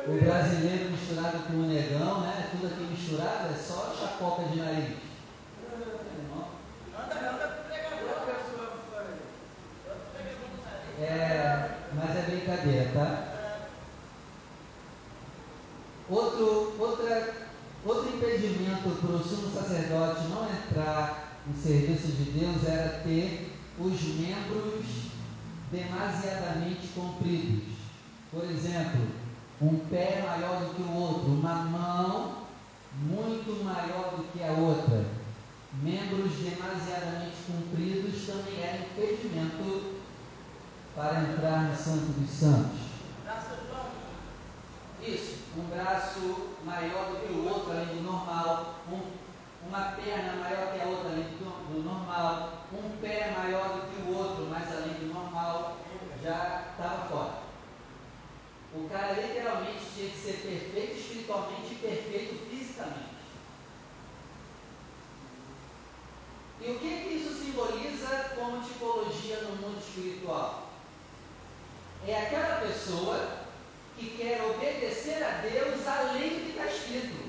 O 0.08 0.24
brasileiro 0.24 0.92
misturado 0.92 1.40
com 1.40 1.54
o 1.54 1.68
negão, 1.68 2.22
né? 2.22 2.48
Tudo 2.52 2.68
aqui 2.68 2.84
misturado, 3.08 3.54
é 3.54 3.58
só 3.58 3.96
chacoca 3.98 4.44
de 4.50 4.58
nariz. 4.58 4.98
É, 11.00 11.70
mas 11.94 12.18
é 12.18 12.22
brincadeira, 12.24 12.92
tá? 12.94 13.34
Outro, 16.10 16.76
outra, 16.80 17.34
outro 17.86 18.16
impedimento 18.16 18.90
para 19.02 19.16
o 19.16 19.24
sumo 19.24 19.54
sacerdote 19.54 20.28
não 20.28 20.50
entrar 20.50 21.38
no 21.46 21.56
serviço 21.56 22.08
de 22.08 22.32
Deus 22.32 22.68
era 22.68 23.02
ter 23.04 23.54
os 23.80 24.02
membros 24.04 24.86
demasiadamente 25.72 26.88
compridos. 26.96 27.76
Por 28.32 28.44
exemplo, 28.46 29.08
um 29.62 29.78
pé 29.90 30.24
maior 30.28 30.62
do 30.62 30.74
que 30.74 30.82
o 30.82 30.94
outro, 30.94 31.32
uma 31.32 31.56
mão 31.56 32.37
muito 33.02 33.64
maior 33.64 34.16
do 34.18 34.24
que 34.32 34.44
a 34.44 34.52
outra. 34.52 35.06
Membros 35.82 36.34
demasiadamente 36.38 37.36
compridos 37.46 38.26
também 38.26 38.62
era 38.62 38.78
impedimento 38.78 39.98
para 40.96 41.22
entrar 41.22 41.70
no 41.70 41.76
Santo 41.76 42.20
dos 42.20 42.30
Santos. 42.30 42.88
Isso, 45.02 45.38
um 45.56 45.64
braço 45.66 46.56
maior 46.66 47.12
do 47.12 47.20
que 47.22 47.32
o 47.32 47.48
outro, 47.48 47.72
além 47.72 47.98
do 47.98 48.02
normal, 48.02 48.82
um, 48.92 49.00
uma 49.68 49.92
perna 49.92 50.34
maior 50.38 50.74
que 50.74 50.82
a 50.82 50.86
outra, 50.86 51.10
além 51.12 51.24
do, 51.24 51.74
do 51.74 51.84
normal, 51.84 52.66
um 52.74 52.98
pé 53.00 53.34
maior 53.38 53.70
do 53.70 53.82
que 53.88 54.10
o 54.10 54.18
outro, 54.18 54.48
mas 54.50 54.72
além 54.72 54.96
do 54.96 55.14
normal, 55.14 55.78
já 56.24 56.72
estava 56.72 57.08
fora. 57.08 57.48
O 58.74 58.90
cara 58.90 59.14
literalmente 59.14 59.86
tinha 59.96 60.10
que 60.10 60.18
ser 60.18 60.34
perfeito 60.34 61.00
espiritualmente 61.00 61.74
e 61.74 61.76
perfeito 61.76 62.47
E 66.60 66.72
o 66.72 66.80
que, 66.80 67.02
que 67.02 67.16
isso 67.16 67.34
simboliza 67.34 68.32
como 68.36 68.62
tipologia 68.64 69.42
no 69.42 69.56
mundo 69.58 69.80
espiritual? 69.80 70.68
é 72.08 72.22
aquela 72.22 72.62
pessoa 72.62 73.46
que 73.98 74.16
quer 74.18 74.42
obedecer 74.44 75.22
a 75.24 75.42
Deus 75.42 75.86
além 75.86 76.30
do 76.30 76.46
que 76.46 76.50
está 76.52 76.66
escrito. 76.68 77.28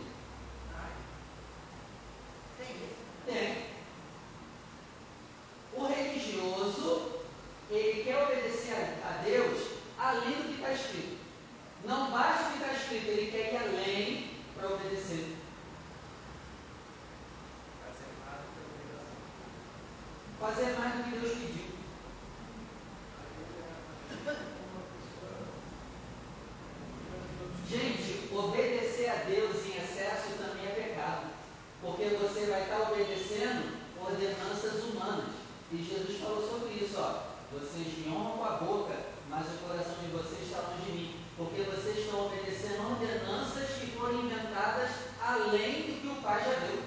Tem. 3.28 3.68
O 5.74 5.86
religioso, 5.86 7.20
ele 7.70 8.04
quer 8.04 8.22
obedecer 8.22 8.74
a 9.04 9.22
Deus 9.22 9.68
além 9.98 10.32
do 10.32 10.48
que 10.48 10.54
está 10.54 10.72
escrito. 10.72 11.18
Não 11.84 12.10
basta 12.10 12.48
o 12.48 12.52
que 12.52 12.58
está 12.58 12.72
escrito, 12.72 13.08
ele 13.08 13.30
quer 13.30 13.52
ir 13.52 13.56
além 13.56 14.30
para 14.56 14.68
obedecer. 14.68 15.36
Fazer 20.40 20.78
mais 20.78 20.94
do 20.94 21.02
que 21.04 21.18
Deus 21.18 21.32
pediu. 21.34 21.68
Gente, 27.68 28.34
obedecer 28.34 29.10
a 29.10 29.16
Deus 29.24 29.56
em 29.66 29.76
excesso 29.76 30.38
também 30.38 30.64
é 30.64 30.70
pecado. 30.70 31.28
vocês 37.78 37.98
me 37.98 38.12
honram 38.12 38.38
com 38.38 38.44
a 38.44 38.56
boca, 38.56 38.94
mas 39.28 39.46
o 39.46 39.58
coração 39.58 39.94
de 40.02 40.10
vocês 40.10 40.42
está 40.42 40.60
longe 40.62 40.82
de 40.84 40.92
mim, 40.92 41.20
porque 41.36 41.62
vocês 41.62 41.98
estão 41.98 42.26
obedecendo 42.26 42.90
ordenanças 42.90 43.70
que 43.78 43.86
foram 43.92 44.24
inventadas 44.24 44.90
além 45.20 45.82
do 45.82 46.00
que 46.00 46.08
o 46.08 46.22
Pai 46.22 46.44
já 46.44 46.66
deu. 46.66 46.82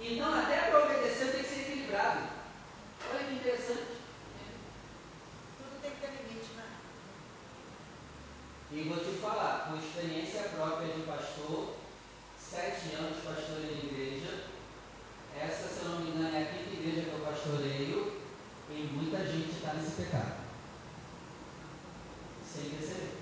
Então, 0.00 0.34
até 0.34 0.70
para 0.70 0.84
obedecer 0.84 1.32
tem 1.32 1.42
que 1.42 1.48
ser 1.48 1.60
equilibrado. 1.62 2.28
Olha 3.10 3.24
que 3.24 3.34
interessante. 3.34 3.86
Tudo 5.58 5.82
tem 5.82 5.90
que 5.90 6.00
ter 6.00 6.10
limite, 6.10 6.52
né? 6.56 6.64
E 8.72 8.88
vou 8.88 8.98
te 8.98 9.18
falar, 9.20 9.68
com 9.68 9.78
experiência 9.78 10.42
própria 10.54 10.92
de 10.92 11.02
pastor, 11.02 11.76
sete 12.38 12.94
anos 12.94 13.22
pastoreio 13.24 13.76
de 13.76 13.86
igreja, 13.86 14.44
essa, 15.38 15.68
se 15.68 15.84
eu 15.84 15.90
não 15.90 16.00
me 16.00 16.10
engano, 16.10 16.36
é 16.36 16.42
a 16.42 16.46
quinta 16.46 16.74
igreja 16.74 17.08
que 17.08 17.16
eu 17.16 17.24
pastoreio, 17.24 18.22
e 18.74 18.88
está 19.72 19.74
nesse 19.74 20.02
pecado. 20.02 20.32
Sem 22.52 22.70
perceber. 22.70 23.12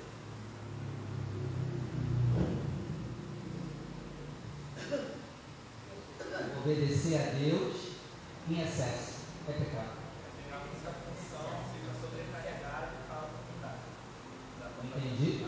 Obedecer 6.58 7.20
a 7.20 7.38
Deus 7.38 7.76
em 8.48 8.60
excesso 8.60 9.20
é 9.48 9.52
pecado. 9.52 10.00
Entendi? 14.82 15.46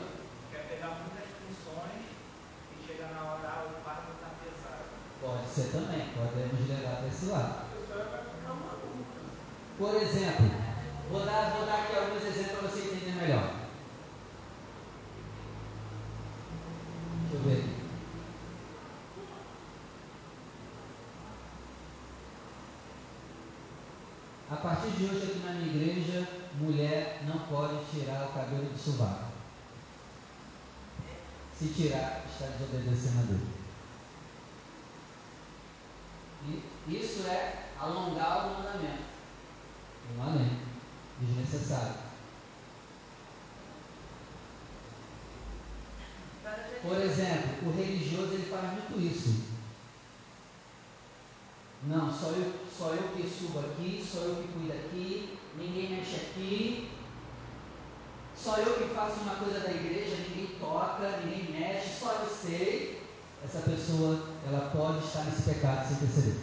Quer 0.50 0.68
pegar 0.68 1.00
muitas 1.00 1.28
funções 1.40 2.04
e 2.72 2.86
chega 2.86 3.08
na 3.08 3.24
hora 3.24 3.66
o 3.66 3.84
fardo 3.84 4.12
está 4.12 4.30
pesado. 4.42 4.84
Pode 5.20 5.48
ser 5.48 5.72
também, 5.72 6.08
podemos 6.14 6.68
levar 6.68 6.96
para 6.96 7.08
esse 7.08 7.26
lado. 7.26 7.72
Por 9.78 9.96
exemplo, 9.96 10.50
vou 11.10 11.26
dar, 11.26 11.50
vou 11.50 11.66
dar 11.66 11.82
aqui 11.82 11.96
alguns 11.96 12.22
exemplos 12.24 12.58
para 12.58 12.68
você 12.68 12.80
entender 12.80 13.20
melhor. 13.20 13.54
Deixa 17.30 17.36
eu 17.36 17.42
ver. 17.42 17.82
A 24.92 24.94
partir 24.94 25.08
de 25.08 25.16
hoje 25.16 25.30
aqui 25.30 25.38
na 25.46 25.52
minha 25.52 25.74
igreja, 25.74 26.28
mulher 26.60 27.22
não 27.26 27.38
pode 27.46 27.82
tirar 27.90 28.28
o 28.28 28.32
cabelo 28.34 28.68
do 28.68 28.78
sovaco. 28.78 29.32
Se 31.58 31.68
tirar, 31.68 32.26
está 32.30 32.44
desobedecendo 32.48 33.20
a 33.20 33.22
Deus. 33.22 33.40
E 36.88 36.94
isso 36.94 37.26
é 37.26 37.70
alongar 37.80 38.48
o 38.48 38.54
mandamento. 38.58 39.04
Um 40.14 40.22
além. 40.22 40.58
Desnecessário. 41.20 41.94
Por 46.82 47.00
exemplo, 47.00 47.68
o 47.70 47.74
religioso 47.74 48.34
ele 48.34 48.50
faz 48.50 48.72
muito 48.72 49.00
isso. 49.00 49.52
Não, 51.84 52.12
só 52.12 52.26
eu, 52.26 52.52
só 52.76 52.90
eu 52.90 53.08
que 53.16 53.22
subo 53.42 53.58
aqui, 53.58 54.06
só 54.08 54.20
eu 54.20 54.36
que 54.36 54.48
cuido 54.52 54.72
aqui, 54.72 55.38
ninguém 55.56 55.96
mexe 55.96 56.16
aqui. 56.16 56.90
Só 58.36 58.56
eu 58.56 58.74
que 58.74 58.94
faço 58.94 59.20
uma 59.20 59.34
coisa 59.36 59.60
da 59.60 59.70
igreja, 59.70 60.16
ninguém 60.16 60.56
toca, 60.58 61.20
ninguém 61.24 61.50
mexe, 61.50 61.98
só 61.98 62.12
eu 62.12 62.28
sei. 62.28 63.02
Essa 63.44 63.58
pessoa, 63.60 64.28
ela 64.46 64.70
pode 64.70 65.04
estar 65.04 65.24
nesse 65.24 65.42
pecado 65.42 65.88
sem 65.88 65.96
perceber. 65.96 66.40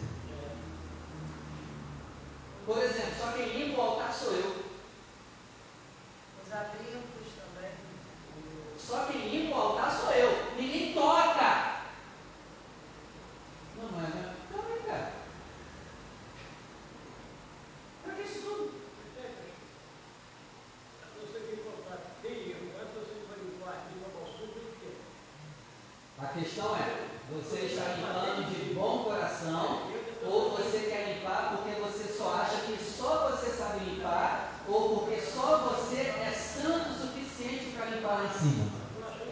Por 2.66 2.78
exemplo, 2.78 3.14
só 3.18 3.32
quem 3.32 3.48
limpa 3.48 3.80
o 3.80 3.82
altar 3.82 4.12
sou 4.12 4.32
eu. 4.32 4.64
Os 6.44 6.52
abrincos 6.52 7.32
também. 7.36 7.72
Só 8.78 9.06
quem 9.06 9.28
limpa 9.28 9.56
o 9.56 9.60
altar 9.60 9.90
sou 9.98 10.12
eu. 10.12 10.52
Ninguém 10.56 10.92
toca. 10.92 11.80
Não, 13.76 13.90
não 13.90 14.00
é, 14.00 14.08
né? 14.08 14.34
Não, 14.52 14.62
vem 14.62 14.82
cá. 14.84 15.12
Para 18.04 18.14
que 18.14 18.22
isso 18.22 18.40
tudo? 18.42 18.80
A 26.22 26.26
questão 26.26 26.76
é, 26.76 27.08
você 27.32 27.60
está 27.60 27.94
limpando 27.94 28.44
de 28.50 28.74
bom 28.74 29.04
coração 29.04 29.90
ou 30.22 30.50
você 30.50 30.80
quer 30.80 31.14
limpar 31.14 31.56
porque 31.56 31.80
você 31.80 32.12
só 32.12 32.34
acha 32.34 32.58
que 32.66 32.76
só 32.76 33.30
você 33.30 33.50
sabe 33.50 33.86
limpar 33.86 34.52
ou 34.68 34.98
porque 34.98 35.20
só 35.22 35.58
você 35.58 35.96
é 35.96 36.30
santo 36.30 36.90
o 36.90 37.06
suficiente 37.06 37.74
para 37.74 37.86
limpar 37.86 38.22
lá 38.22 38.24
em 38.26 38.38
cima. 38.38 38.66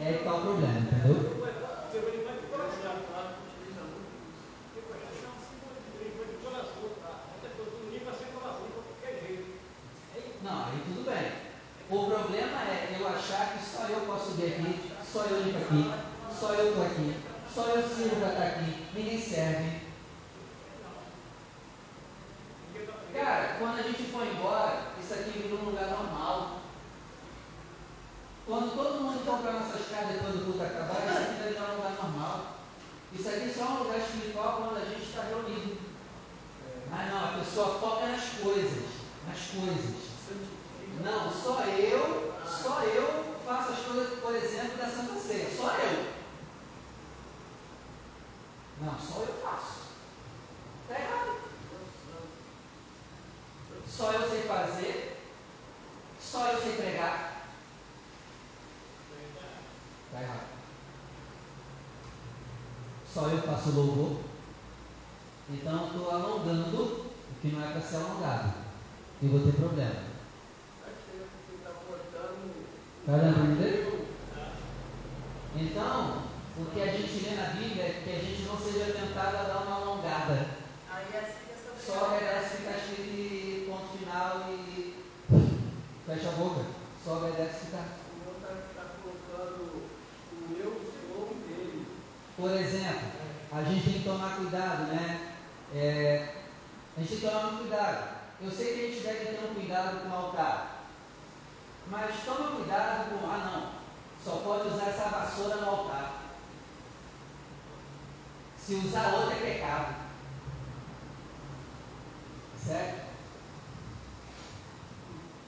É 0.00 0.06
aí 0.08 0.12
que 0.14 0.18
está 0.20 0.34
o 0.34 0.40
problema, 0.40 0.78
entendeu? 0.78 1.38
Não, 10.42 10.64
aí 10.64 10.82
tudo 10.86 11.04
bem. 11.04 11.32
O 11.90 12.06
problema 12.06 12.62
é 12.62 12.96
eu 12.98 13.08
achar 13.08 13.52
que 13.52 13.64
só 13.64 13.86
eu 13.88 14.00
posso 14.06 14.30
subir 14.30 14.54
aqui, 14.54 14.92
só 15.12 15.24
eu 15.24 15.42
limpo 15.42 15.58
aqui, 15.58 15.92
só 16.38 16.54
eu 16.54 16.68
estou 16.68 16.86
aqui, 16.86 17.16
só 17.52 17.62
eu 17.66 17.88
sirvo 17.88 18.16
para 18.16 18.28
estar 18.28 18.46
aqui, 18.46 18.86
ninguém 18.94 19.20
serve. 19.20 19.80
Cara, 23.12 23.56
quando 23.58 23.78
a 23.78 23.82
gente 23.82 24.04
for 24.12 24.26
embora, 24.26 24.92
isso 25.02 25.14
aqui 25.14 25.30
vira 25.30 25.56
um 25.56 25.64
lugar 25.64 25.88
normal. 25.88 26.60
Quando 28.46 28.76
todo 28.76 29.00
mundo 29.00 29.24
for 29.24 29.38
para 29.40 29.52
nossas 29.52 29.88
casas 29.88 30.12
depois 30.12 30.34
do 30.34 30.44
culto 30.44 30.62
acabar, 30.62 31.04
isso 31.04 31.18
aqui 31.18 31.42
vai 31.42 31.48
virar 31.48 31.72
um 31.72 31.76
lugar 31.76 31.92
normal. 32.00 32.58
Isso 33.12 33.28
aqui 33.28 33.52
só 33.52 33.64
é 33.64 33.68
um 33.68 33.82
lugar 33.82 33.98
espiritual 33.98 34.56
quando 34.58 34.76
a 34.76 34.84
gente 34.84 35.02
está 35.02 35.22
reunido. 35.22 35.78
Ah 36.92 37.06
não, 37.10 37.24
a 37.24 37.44
pessoa 37.44 37.78
foca 37.80 38.06
nas 38.06 38.24
coisas, 38.40 38.84
nas 39.26 39.38
coisas. 39.48 40.08
Não, 41.02 41.32
só 41.32 41.62
eu, 41.64 42.34
só 42.44 42.82
eu 42.82 43.36
faço 43.46 43.72
as 43.72 43.78
coisas, 43.80 44.18
por 44.20 44.34
exemplo, 44.34 44.76
da 44.76 44.86
Santa 44.88 45.18
Ceia. 45.20 45.56
Só 45.56 45.74
eu. 45.76 46.12
Não, 48.80 48.98
só 48.98 49.20
eu 49.20 49.34
faço. 49.42 49.88
Está 50.82 51.00
errado. 51.00 51.38
Só 53.88 54.12
eu 54.12 54.28
sei 54.28 54.42
fazer. 54.42 55.20
Só 56.20 56.48
eu 56.48 56.62
sei 56.62 56.76
pregar. 56.76 57.42
Está 60.06 60.22
errado. 60.22 60.48
Só 63.18 63.26
eu 63.26 63.42
faço 63.42 63.70
louvor. 63.72 64.20
Então 65.50 65.72
eu 65.72 65.86
estou 65.88 66.08
alongando 66.08 66.76
o 66.76 67.40
que 67.42 67.48
não 67.48 67.64
é 67.66 67.72
para 67.72 67.80
ser 67.80 67.96
alongado. 67.96 68.54
E 69.20 69.26
vou 69.26 69.40
ter 69.40 69.56
problema. 69.56 70.06
Está 73.00 73.16
dando 73.16 74.08
Então, 75.56 76.22
o 76.58 76.64
que 76.66 76.80
a 76.80 76.86
gente 76.86 77.24
lê 77.24 77.34
na 77.34 77.46
Bíblia 77.54 77.82
é 77.82 78.02
que 78.04 78.10
a 78.10 78.20
gente 78.20 78.42
não 78.42 78.56
seja 78.56 78.92
tentado 78.92 79.36
a 79.36 79.42
dar 79.42 79.62
uma 79.66 79.76
alongada. 79.80 80.46
Só 81.84 82.06
obedece 82.06 82.58
ficar 82.58 82.78
escrito 82.78 83.18
e 83.18 83.66
ponto 83.68 83.98
final 83.98 84.46
e 84.50 84.94
fecha 86.06 86.28
a 86.28 86.32
boca. 86.32 86.66
Só 87.04 87.16
obedece 87.16 87.66
ficar. 87.66 87.98
O 88.14 88.28
outro 88.28 88.62
está 88.70 88.84
colocando 89.02 89.88
o 90.32 90.48
meu 90.50 90.70
som 90.70 91.34
dele. 91.48 91.86
Por 92.38 92.52
exemplo, 92.52 93.08
a 93.50 93.62
gente 93.64 93.84
tem 93.84 93.92
que 93.94 94.08
tomar 94.08 94.36
cuidado, 94.36 94.84
né? 94.92 95.32
É, 95.74 96.34
a 96.96 97.00
gente 97.00 97.08
tem 97.10 97.18
que 97.18 97.26
tomar 97.26 97.58
cuidado. 97.58 98.18
Eu 98.40 98.48
sei 98.48 98.74
que 98.74 98.84
a 98.84 98.88
gente 98.88 99.00
deve 99.00 99.24
ter 99.24 99.50
um 99.50 99.54
cuidado 99.54 100.02
com 100.02 100.08
o 100.08 100.14
altar. 100.14 100.84
Mas 101.88 102.24
toma 102.24 102.52
cuidado 102.52 103.10
com, 103.10 103.26
ah 103.26 103.38
não, 103.38 103.72
só 104.24 104.38
pode 104.38 104.68
usar 104.68 104.90
essa 104.90 105.08
vassoura 105.08 105.56
no 105.56 105.68
altar. 105.68 106.22
Se 108.56 108.74
usar 108.74 109.14
outra 109.14 109.34
é 109.34 109.54
pecado. 109.54 109.94
Certo? 112.64 113.08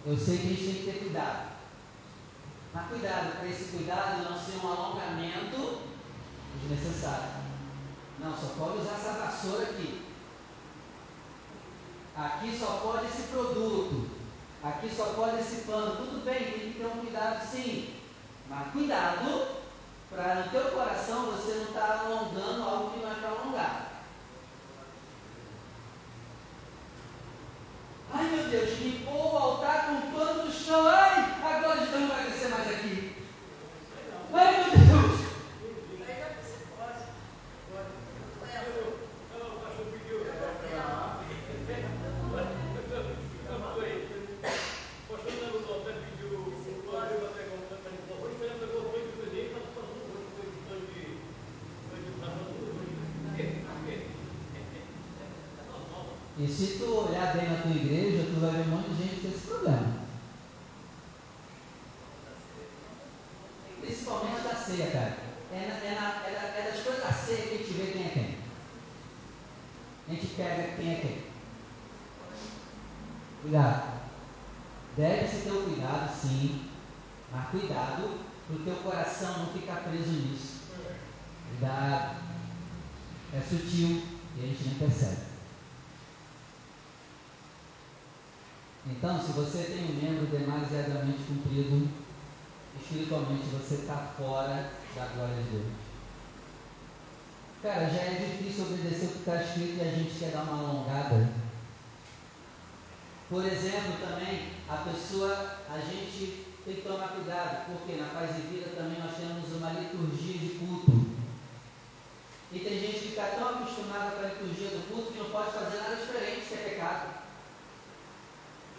Eu 0.07 0.17
sei 0.17 0.39
que 0.39 0.47
a 0.47 0.51
gente 0.51 0.65
tem 0.65 0.75
que 0.75 0.91
ter 0.91 0.99
cuidado. 0.99 1.51
Mas 2.75 2.89
cuidado 2.89 3.39
para 3.39 3.49
esse 3.49 3.77
cuidado 3.77 4.25
não 4.25 4.37
ser 4.37 4.57
um 4.57 4.73
alongamento 4.73 5.90
desnecessário. 6.59 7.41
Não, 8.19 8.37
só 8.37 8.49
pode 8.59 8.79
usar 8.79 8.95
essa 8.95 9.13
vassoura 9.13 9.65
aqui. 9.65 10.07
Aqui 12.17 12.59
só 12.59 12.81
pode 12.83 13.07
esse 13.07 13.23
produto. 13.29 14.11
Aqui 14.63 14.91
só 14.95 15.05
pode 15.15 15.41
esse 15.41 15.63
pano. 15.63 15.97
Tudo 15.97 16.25
bem, 16.25 16.53
tem 16.53 16.73
que 16.73 16.79
ter 16.79 16.87
um 16.87 17.01
cuidado 17.01 17.47
sim. 17.51 17.95
Mas 18.49 18.73
cuidado 18.73 19.61
para 20.11 20.35
no 20.35 20.51
teu 20.51 20.65
coração 20.73 21.27
você 21.27 21.53
não 21.55 21.65
estar 21.65 21.81
tá 21.81 22.01
alongando 22.05 22.63
algo 22.63 22.91
que 22.91 22.99
não 22.99 23.11
é 23.11 23.15
para 23.15 23.29
alongar. 23.31 23.91
Ai 28.13 28.25
meu 28.25 28.49
Deus, 28.49 28.79
limpou 28.81 29.33
o 29.33 29.39
altar 29.39 29.87
com 29.87 30.19
todo 30.19 30.49
o 30.49 30.53
chão. 30.53 30.87
Ai, 30.87 31.37
agora 31.43 31.81
então 31.81 32.01
não 32.01 32.09
vai 32.09 32.25
descer 32.25 32.51
mais 32.51 32.69
aqui. 32.69 33.17
Ai 34.35 34.65
meu 34.65 34.79
Deus. 34.79 34.90
Se 56.61 56.79
tu 56.79 56.85
olhar 57.09 57.35
bem 57.35 57.49
na 57.49 57.63
tua 57.63 57.71
igreja, 57.71 58.27
tu 58.35 58.39
vai 58.39 58.51
ver 58.51 58.69
um 58.69 58.77
monte 58.77 58.91
de 58.91 59.03
gente 59.03 59.21
com 59.23 59.29
esse 59.29 59.47
problema. 59.47 60.01
Principalmente 63.81 64.43
da 64.43 64.55
ceia, 64.55 64.91
cara. 64.91 65.17
É, 65.53 65.57
é, 65.57 65.95
na- 65.99 66.23
é 66.27 66.61
é 66.61 66.71
das 66.71 66.83
coisas 66.83 67.03
da 67.03 67.13
ceia 67.13 67.47
que 67.49 67.55
a 67.55 67.59
gente 67.59 67.73
vê 67.73 67.93
quem 67.93 68.05
é 68.07 68.11
quem. 68.11 68.39
A 70.09 70.11
gente 70.13 70.27
pega 70.35 70.77
quem 70.77 70.93
é 70.93 71.01
quem. 71.01 71.31
Cuidado. 73.43 74.01
Deve-se 74.97 75.43
ter 75.45 75.53
o 75.53 75.63
cuidado, 75.65 76.15
sim. 76.21 76.69
Mas 77.33 77.49
cuidado, 77.51 78.21
para 78.47 78.57
o 78.57 78.65
teu 78.65 78.77
coração 78.77 79.39
não 79.39 79.53
ficar 79.53 79.77
preso 79.85 80.11
nisso. 80.11 80.61
Cuidado. 81.49 82.17
É 83.33 83.41
sutil 83.41 84.03
e 84.37 84.45
a 84.45 84.47
gente 84.47 84.65
nem 84.65 84.75
percebe. 84.75 85.31
Então, 88.87 89.21
se 89.23 89.33
você 89.33 89.65
tem 89.65 89.85
um 89.85 90.03
membro 90.03 90.27
demasiadamente 90.27 91.23
comprido, 91.29 91.89
espiritualmente 92.81 93.45
você 93.71 93.83
está 93.83 93.99
fora 94.19 94.73
da 94.97 95.07
glória 95.15 95.37
de 95.37 95.51
Deus. 95.51 95.67
Cara, 97.63 97.89
já 97.89 98.01
é 98.01 98.19
difícil 98.19 98.65
obedecer 98.65 99.07
o 99.07 99.11
que 99.11 99.19
está 99.19 99.45
escrito 99.45 99.79
e 99.79 99.81
a 99.81 99.93
gente 99.93 100.19
quer 100.19 100.33
dar 100.33 100.43
uma 100.43 100.59
alongada. 100.59 101.29
Por 103.29 103.45
exemplo, 103.45 103.93
também, 104.01 104.55
a 104.69 104.77
pessoa, 104.79 105.59
a 105.71 105.79
gente 105.79 106.47
tem 106.65 106.75
que 106.75 106.83
tomar 106.83 107.11
cuidado, 107.11 107.67
porque 107.67 108.01
na 108.01 108.09
paz 108.09 108.31
e 108.39 108.49
vida 108.49 108.71
também 108.75 108.99
nós 108.99 109.17
temos 109.17 109.53
uma 109.55 109.71
liturgia 109.71 110.39
de 110.39 110.59
culto. 110.59 111.07
E 112.51 112.59
tem 112.59 112.81
gente 112.81 112.99
que 112.99 113.09
está 113.11 113.27
tão 113.27 113.51
acostumada 113.51 114.17
com 114.17 114.25
a 114.25 114.29
liturgia 114.31 114.71
do 114.71 114.89
culto 114.93 115.13
que 115.13 115.19
não 115.19 115.31
pode 115.31 115.53
fazer 115.53 115.77
nada 115.77 115.95
diferente, 115.95 116.49
que 116.49 116.55
é 116.55 116.71
pecado. 116.71 117.21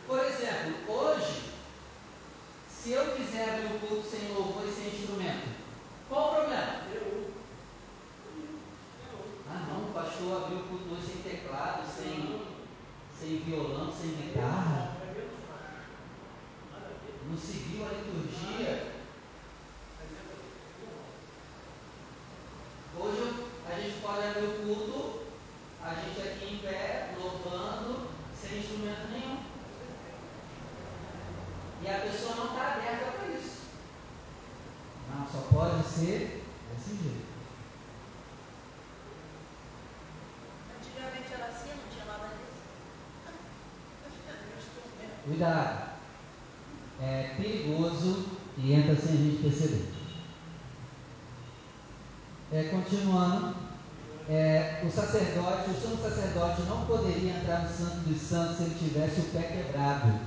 Por 0.05 0.19
exemplo, 0.19 0.93
hoje, 0.93 1.51
se 2.81 2.93
eu 2.93 3.11
quiser 3.15 3.49
abrir 3.49 3.75
o 3.75 3.79
culto 3.79 4.09
sem 4.09 4.33
louvor 4.33 4.65
e 4.67 4.71
sem 4.71 4.87
instrumento, 4.87 5.49
qual 6.09 6.31
o 6.31 6.35
problema? 6.35 6.81
Ah 9.47 9.65
não, 9.69 9.89
o 9.89 9.93
pastor 9.93 10.43
abriu 10.43 10.59
o 10.59 10.63
culto 10.63 10.95
hoje 10.95 11.05
sem 11.05 11.21
teclado, 11.21 11.85
sem, 11.85 12.41
sem 13.19 13.39
violão, 13.41 13.93
sem 13.93 14.15
guitarra. 14.15 14.97
Não 17.29 17.37
seguiu 17.37 17.85
a 17.85 17.89
liturgia. 17.89 18.93
Hoje 22.97 23.17
eu- 23.19 23.47
a 23.69 23.79
gente 23.79 24.01
pode 24.01 24.27
abrir 24.27 24.45
o 24.45 24.65
culto, 24.65 25.19
a 25.83 25.93
gente 25.93 26.19
aqui 26.19 26.55
em 26.55 26.57
pé, 26.57 27.13
louvando, 27.21 28.07
sem 28.35 28.59
instrumento 28.59 29.11
nenhum. 29.11 29.51
E 31.83 31.87
a 31.89 31.99
pessoa 31.99 32.35
não 32.35 32.45
está 32.47 32.73
aberta 32.73 33.11
para 33.11 33.27
isso. 33.29 33.61
Não, 35.09 35.25
só 35.25 35.47
pode 35.51 35.83
ser 36.01 36.43
desse 36.73 37.03
jeito. 37.03 37.31
Antigamente 40.75 41.33
era 41.33 41.45
assim, 41.45 41.69
não 41.69 41.91
tinha 41.91 42.05
nada 42.05 42.29
disso. 42.37 42.61
Cuidado. 45.25 45.91
É 47.03 47.35
perigoso 47.37 48.29
e 48.57 48.73
entra 48.73 48.95
sem 48.95 49.13
a 49.13 49.17
gente 49.17 49.43
perceber. 49.43 49.91
É, 52.51 52.63
continuando, 52.63 53.55
é, 54.29 54.83
o 54.85 54.89
sacerdote, 54.89 55.69
o 55.69 55.81
sumo 55.81 56.01
sacerdote 56.01 56.63
não 56.63 56.85
poderia 56.85 57.37
entrar 57.37 57.63
no 57.63 57.69
Santo 57.69 57.97
dos 58.07 58.21
Santos 58.21 58.57
se 58.57 58.63
ele 58.63 58.75
tivesse 58.75 59.21
o 59.21 59.25
pé 59.25 59.43
quebrado. 59.43 60.19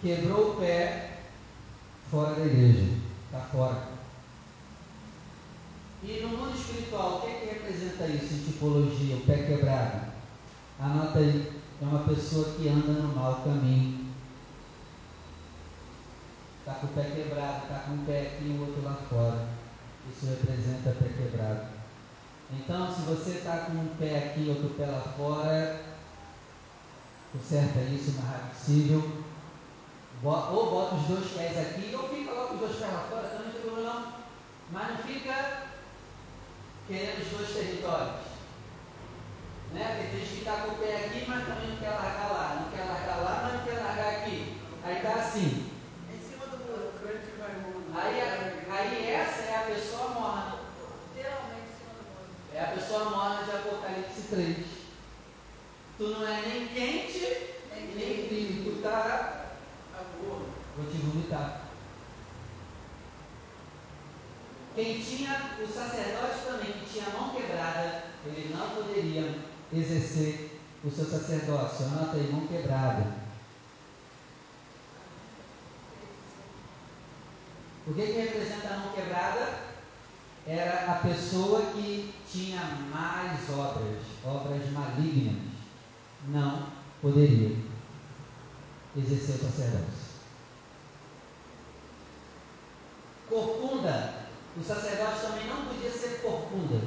Quebrou 0.00 0.52
o 0.52 0.56
pé 0.56 0.93
fora 2.14 2.36
da 2.36 2.46
igreja, 2.46 2.86
está 3.26 3.40
fora. 3.40 3.88
E 6.04 6.20
no 6.20 6.28
mundo 6.28 6.56
espiritual, 6.56 7.18
o 7.18 7.20
que, 7.22 7.40
que 7.40 7.46
representa 7.46 8.06
isso 8.06 8.34
em 8.34 8.52
tipologia, 8.52 9.16
o 9.16 9.20
pé 9.22 9.38
quebrado? 9.38 10.12
Anota 10.78 11.18
aí, 11.18 11.60
é 11.82 11.84
uma 11.84 12.04
pessoa 12.04 12.54
que 12.54 12.68
anda 12.68 12.92
no 12.92 13.16
mau 13.16 13.42
caminho. 13.42 14.04
Está 16.60 16.74
com 16.74 16.86
o 16.86 16.90
pé 16.90 17.02
quebrado, 17.02 17.64
está 17.64 17.78
com 17.80 17.94
um 17.94 18.04
pé 18.04 18.20
aqui 18.20 18.44
e 18.44 18.50
o 18.50 18.60
outro 18.60 18.84
lá 18.84 18.96
fora. 19.10 19.48
Isso 20.08 20.26
representa 20.26 20.90
pé 20.90 21.08
quebrado. 21.08 21.66
Então, 22.52 22.94
se 22.94 23.00
você 23.02 23.30
está 23.38 23.56
com 23.58 23.72
um 23.72 23.88
pé 23.98 24.18
aqui 24.18 24.44
e 24.44 24.50
outro 24.50 24.68
pé 24.76 24.86
lá 24.86 25.00
fora, 25.00 25.80
conserta 27.32 27.80
isso 27.80 28.12
o 28.12 28.14
mais 28.14 28.28
rápido 28.28 28.50
possível. 28.50 29.23
Ou 30.24 30.70
bota 30.70 30.94
os 30.94 31.06
dois 31.06 31.32
pés 31.32 31.58
aqui, 31.58 31.94
ou 31.94 32.08
fica 32.08 32.32
lá 32.32 32.46
com 32.46 32.54
os 32.54 32.60
dois 32.60 32.76
pés 32.76 32.92
lá 32.92 33.06
fora, 33.10 33.28
também 33.28 33.46
não 33.46 33.52
tem 33.52 33.60
problema 33.60 33.92
não. 33.92 34.12
Mas 34.70 34.88
não 34.88 34.96
fica 34.96 35.62
querendo 36.88 37.22
os 37.22 37.28
dois 37.28 37.52
territórios. 37.52 38.24
Né? 39.74 39.84
Porque 39.84 40.16
tem 40.16 40.20
gente 40.20 40.32
que 40.32 40.38
está 40.38 40.52
com 40.62 40.72
o 40.72 40.74
pé 40.76 40.96
aqui, 40.96 41.24
mas 41.28 41.46
também 41.46 41.68
não 41.68 41.76
quer 41.76 41.90
lá. 41.90 42.60
Não 42.60 42.70
quer 42.70 42.84
largar 42.84 43.16
lá, 43.22 43.40
mas 43.42 43.52
não 43.52 43.64
quer 43.64 43.84
largar 43.84 44.08
aqui. 44.14 44.56
Aí 44.82 44.96
está 44.96 45.14
assim. 45.14 45.70
Em 46.08 46.18
cima 46.18 46.46
do 46.46 46.56
muro. 46.64 46.92
Aí, 47.94 48.20
aí 48.70 49.10
essa 49.10 49.42
é 49.42 49.56
a 49.56 49.74
pessoa 49.74 50.08
morna. 50.08 50.58
Literalmente 51.14 51.68
em 51.68 51.76
cima 51.76 51.92
do 51.98 52.04
muro. 52.08 52.30
É 52.54 52.60
a 52.64 52.68
pessoa 52.68 53.10
morna 53.10 53.44
de 53.44 53.50
Apocalipse 53.50 54.22
3. 54.30 54.56
Tu 55.98 56.02
não 56.02 56.26
é 56.26 56.40
nem 56.46 56.68
quente, 56.68 57.56
nem 57.94 58.26
frio. 58.26 58.64
Tu 58.64 58.76
está. 58.78 59.44
Quem 64.74 65.00
tinha, 65.00 65.52
o 65.62 65.66
sacerdote 65.66 66.44
também, 66.46 66.72
que 66.72 66.92
tinha 66.92 67.06
a 67.06 67.10
mão 67.10 67.34
quebrada, 67.34 68.04
ele 68.26 68.54
não 68.54 68.70
poderia 68.70 69.38
exercer 69.72 70.60
o 70.84 70.90
seu 70.90 71.04
sacerdócio. 71.04 71.86
Anota 71.86 72.16
aí, 72.16 72.30
mão 72.32 72.46
quebrada. 72.46 73.24
O 77.86 77.94
que, 77.94 78.06
que 78.06 78.12
representa 78.12 78.74
a 78.74 78.78
mão 78.78 78.92
quebrada? 78.92 79.64
Era 80.46 80.92
a 80.92 80.94
pessoa 80.96 81.62
que 81.72 82.14
tinha 82.30 82.60
mais 82.90 83.48
obras, 83.50 84.02
obras 84.24 84.70
malignas, 84.72 85.42
não 86.28 86.68
poderia 87.00 87.56
exercer 88.96 89.36
o 89.36 89.38
sacerdócio. 89.38 90.03
Corcunda, 93.34 94.14
o 94.56 94.62
sacerdote 94.62 95.22
também 95.22 95.48
não 95.48 95.64
podia 95.64 95.90
ser 95.90 96.22
corcunda. 96.22 96.80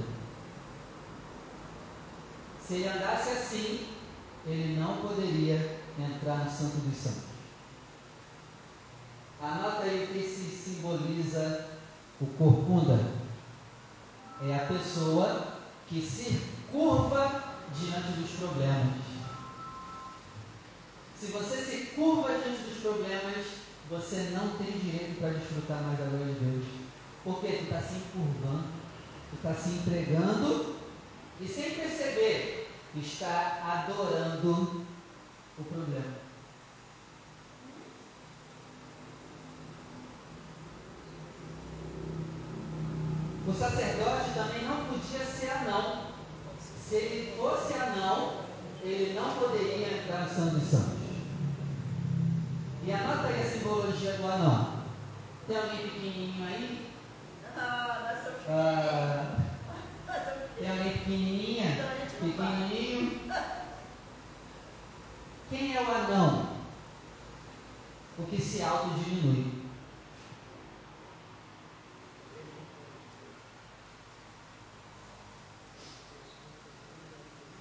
Se 2.66 2.76
ele 2.76 2.88
andasse 2.88 3.32
assim, 3.32 3.90
ele 4.46 4.80
não 4.80 4.96
poderia 5.02 5.78
entrar 6.00 6.46
no 6.46 6.50
Santo 6.50 6.78
dos 6.78 6.98
Santos. 6.98 7.24
Anota 9.42 9.84
aí 9.84 10.06
o 10.06 10.08
que 10.08 10.24
se 10.24 10.56
simboliza 10.56 11.68
o 12.22 12.28
corcunda. 12.28 12.98
É 14.42 14.56
a 14.56 14.68
pessoa 14.68 15.48
que 15.90 16.02
se 16.02 16.42
curva 16.72 17.44
diante 17.78 18.22
dos 18.22 18.32
problemas. 18.40 19.02
Se 21.20 21.26
você 21.26 21.58
se 21.58 21.88
curva 21.88 22.30
diante 22.30 22.62
dos 22.62 22.78
problemas, 22.78 23.67
você 23.90 24.32
não 24.34 24.58
tem 24.58 24.78
direito 24.80 25.20
para 25.20 25.30
desfrutar 25.30 25.82
mais 25.82 25.98
da 25.98 26.06
glória 26.06 26.34
de 26.34 26.40
Deus. 26.40 26.66
Porque 27.24 27.48
tu 27.48 27.64
está 27.64 27.82
se 27.82 27.96
encurvando, 27.96 28.68
tu 29.30 29.36
está 29.36 29.54
se 29.54 29.70
entregando 29.70 30.76
e 31.40 31.48
sem 31.48 31.72
perceber, 31.72 32.70
está 32.96 33.86
adorando 33.88 34.86
o 35.58 35.64
problema. 35.64 36.28
O 43.48 43.54
sacerdote 43.54 44.34
também 44.34 44.64
não 44.68 44.86
podia 44.86 45.26
ser 45.26 45.50
anão. 45.50 46.08
Se 46.90 46.96
ele 46.96 47.38
fosse 47.38 47.74
anão, 47.74 48.42
ele 48.84 49.14
não 49.14 49.34
poderia 49.36 50.00
entrar 50.00 50.22
na 50.22 50.28
sanduição. 50.28 50.87
o 54.20 54.38
não. 54.38 54.78
Tem 55.48 55.58
alguém 55.58 55.90
pequenininho 55.90 56.48
aí? 56.48 56.92
Ah, 57.56 58.16
ah, 58.50 59.38
Tem 60.58 60.70
alguém 60.70 60.92
pequenininha? 60.94 61.66
Pequenininho? 62.20 63.22
Quem 65.50 65.76
é 65.76 65.82
o 65.82 65.92
anão? 65.96 66.58
O 68.18 68.24
que 68.24 68.42
se 68.42 68.62
autodiminui. 68.64 69.68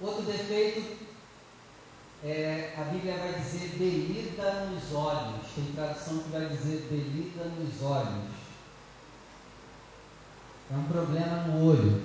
Outro 0.01 0.23
defeito 0.23 1.06
é, 2.23 2.73
a 2.77 2.81
Bíblia 2.85 3.15
vai 3.17 3.33
dizer 3.33 3.77
belida 3.77 4.65
nos 4.65 4.93
olhos. 4.93 5.45
Tem 5.53 5.65
tradução 5.75 6.19
que 6.19 6.29
vai 6.29 6.47
dizer 6.47 6.87
belida 6.89 7.45
nos 7.45 7.81
olhos. 7.83 8.31
É 10.71 10.75
um 10.75 10.83
problema 10.83 11.43
no 11.43 11.69
olho. 11.69 12.03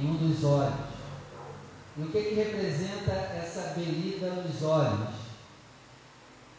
Em 0.00 0.06
um 0.06 0.16
dos 0.16 0.44
olhos. 0.44 0.94
E 1.96 2.02
o 2.02 2.08
que, 2.10 2.22
que 2.22 2.34
representa 2.34 3.12
essa 3.12 3.74
belida 3.76 4.30
nos 4.30 4.62
olhos? 4.62 5.14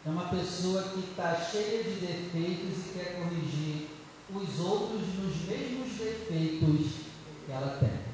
É 0.06 0.08
uma 0.08 0.28
pessoa 0.28 0.82
que 0.84 1.00
está 1.00 1.34
cheia 1.34 1.82
de 1.82 2.00
defeitos 2.00 2.78
e 2.78 2.92
quer 2.94 3.16
corrigir 3.16 3.88
os 4.32 4.60
outros 4.60 5.02
nos 5.18 5.36
mesmos 5.48 5.98
defeitos 5.98 6.92
que 7.44 7.52
ela 7.52 7.78
tem. 7.80 8.05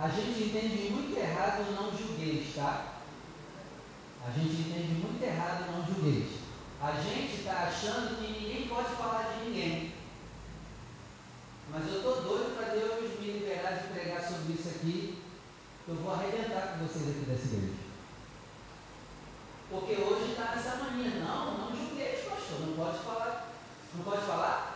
A 0.00 0.06
gente 0.06 0.44
entende 0.44 0.90
muito 0.92 1.18
errado 1.18 1.74
não 1.74 1.90
julgueis, 1.90 2.54
tá? 2.54 3.00
A 4.24 4.30
gente 4.30 4.62
entende 4.62 5.02
muito 5.02 5.20
errado 5.20 5.72
não 5.72 5.84
julgueis. 5.84 6.38
A 6.80 6.92
gente 6.92 7.40
está 7.40 7.64
achando 7.64 8.16
que 8.16 8.32
ninguém 8.32 8.68
pode 8.68 8.94
falar 8.94 9.32
de 9.32 9.46
ninguém. 9.46 9.92
Mas 11.72 11.88
eu 11.88 11.96
estou 11.96 12.22
doido 12.22 12.56
para 12.56 12.74
Deus 12.74 13.18
me 13.18 13.32
liberar 13.32 13.72
de 13.72 13.88
pregar 13.88 14.22
sobre 14.22 14.52
isso 14.52 14.68
aqui. 14.68 15.18
Eu 15.88 15.96
vou 15.96 16.14
arrebentar 16.14 16.78
com 16.78 16.86
vocês 16.86 17.08
aqui 17.08 17.26
dessa 17.26 17.46
igreja. 17.46 17.74
Porque 19.68 19.94
hoje 19.94 20.30
está 20.30 20.54
nessa 20.54 20.76
mania, 20.76 21.10
não, 21.24 21.58
não 21.58 21.76
julgueis, 21.76 22.24
pastor, 22.24 22.60
não 22.60 22.76
pode 22.76 22.98
falar, 22.98 23.52
não 23.94 24.04
pode 24.04 24.24
falar 24.24 24.67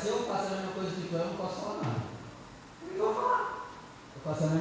se 0.00 0.08
eu 0.08 0.22
faço 0.24 0.46
a 0.46 0.56
mesma 0.56 0.72
coisa 0.72 0.90
que 0.90 1.08
tu, 1.08 1.14
eu 1.16 1.26
não 1.26 1.34
posso 1.34 1.60
falar 1.60 1.82
nada. 1.82 2.00
Eu 2.94 3.04
vou 3.04 3.14
falar. 3.14 3.66
Eu 4.14 4.22
faço 4.22 4.44
a 4.44 4.46
mesma 4.46 4.57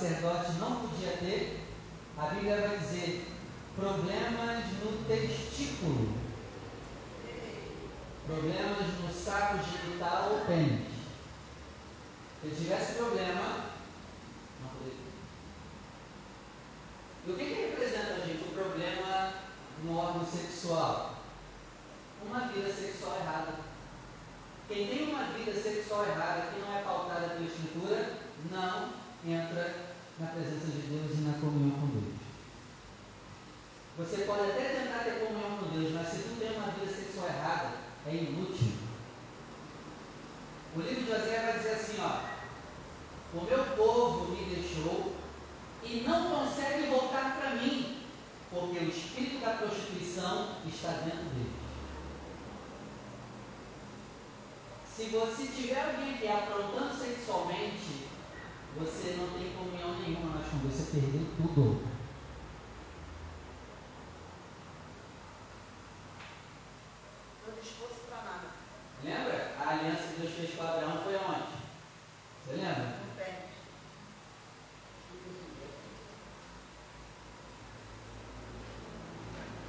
físico 0.00 0.06
que 0.06 0.06
o 0.06 0.08
sacerdote 0.08 0.52
não 0.58 0.88
podia 0.88 1.12
ter, 1.18 1.60
a 2.16 2.26
Bíblia 2.26 2.60
vai 2.60 2.78
dizer 2.78 3.26
problemas 3.76 4.64
no 4.82 5.04
testículo, 5.06 6.14
problemas 8.26 8.86
no 9.00 9.12
saco 9.12 9.58
genital 9.58 10.30
ou 10.32 10.46
pênis. 10.46 10.88
Se 12.40 12.46
ele 12.46 12.56
tivesse 12.56 12.94
problema, 12.94 13.66
não 14.62 14.70
poderia. 14.70 14.98
E 17.26 17.30
o 17.30 17.36
que, 17.36 17.44
que 17.44 17.60
representa, 17.68 18.26
gente, 18.26 18.44
o 18.44 18.54
problema 18.54 19.34
no 19.84 19.98
órgão 19.98 20.24
sexual? 20.24 21.16
Uma 22.24 22.48
vida 22.48 22.72
sexual 22.72 23.16
errada. 23.16 23.54
Quem 24.68 24.86
tem 24.86 25.08
uma 25.08 25.24
vida 25.24 25.52
sexual 25.52 26.06
errada, 26.06 26.52
que 26.52 26.60
não 26.60 26.78
é 26.78 26.82
pautada 26.82 27.28
pela 27.28 27.44
Escritura, 27.44 28.14
não 28.50 29.00
entra 29.26 29.90
na 30.18 30.26
presença 30.28 30.66
de 30.66 30.80
Deus 30.82 31.18
e 31.18 31.22
na 31.22 31.34
comunhão 31.34 31.78
com 31.78 31.86
Deus. 31.88 32.20
Você 33.98 34.24
pode 34.24 34.50
até 34.50 34.80
tentar 34.80 35.04
ter 35.04 35.26
comunhão 35.26 35.58
com 35.58 35.78
Deus, 35.78 35.92
mas 35.92 36.08
se 36.08 36.22
tu 36.22 36.38
tem 36.38 36.56
uma 36.56 36.70
vida 36.72 36.90
sexual 36.90 37.26
errada, 37.28 37.72
é 38.06 38.14
inútil. 38.14 38.72
O 40.74 40.80
livro 40.80 41.04
de 41.04 41.10
José 41.10 41.40
vai 41.40 41.58
dizer 41.58 41.72
assim, 41.72 41.96
ó, 42.00 43.36
o 43.36 43.44
meu 43.44 43.64
povo 43.76 44.30
me 44.30 44.54
deixou 44.54 45.14
e 45.82 46.04
não 46.06 46.30
consegue 46.30 46.88
voltar 46.88 47.38
para 47.40 47.56
mim, 47.56 48.04
porque 48.50 48.78
o 48.78 48.88
espírito 48.88 49.44
da 49.44 49.54
prostituição 49.54 50.56
está 50.66 50.90
dentro 50.92 51.24
dele. 51.30 51.60
Se 54.94 55.06
você 55.06 55.46
tiver 55.46 55.82
alguém 55.82 56.18
que 56.18 56.26
é 56.26 56.32
aprontando 56.32 56.94
sexualmente, 56.94 58.08
você 58.76 59.16
não 59.16 59.30
tem 59.30 59.52
comunhão 59.54 59.98
nenhuma 59.98 60.36
mais 60.36 60.48
com 60.48 60.58
você 60.58 60.90
perdeu 60.92 61.26
tudo. 61.36 61.82
Estou 67.38 67.60
disposto 67.60 68.06
para 68.08 68.22
nada. 68.22 68.48
Lembra? 69.02 69.54
A 69.58 69.70
aliança 69.70 70.02
que 70.02 70.20
Deus 70.20 70.34
fez 70.34 70.54
com 70.54 70.62
Abraão 70.62 71.02
foi 71.02 71.16
aonde? 71.16 71.52
Você 72.44 72.52
lembra? 72.56 72.84
No 72.84 73.16
pênis. 73.16 73.50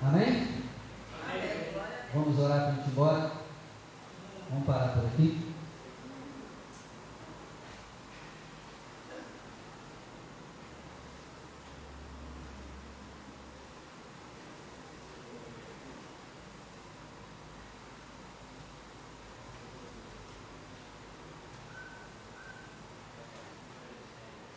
Amém? 0.01 0.63
Amém. 1.23 1.71
Glória 1.71 1.97
a 1.97 2.01
Deus. 2.01 2.13
Vamos 2.13 2.39
orar 2.39 2.59
para 2.59 2.67
a 2.67 2.71
gente 2.73 2.80
ir 2.80 2.80
embora? 2.91 3.31
Vamos 4.49 4.65
parar 4.65 4.93
por 4.93 5.05
aqui? 5.05 5.47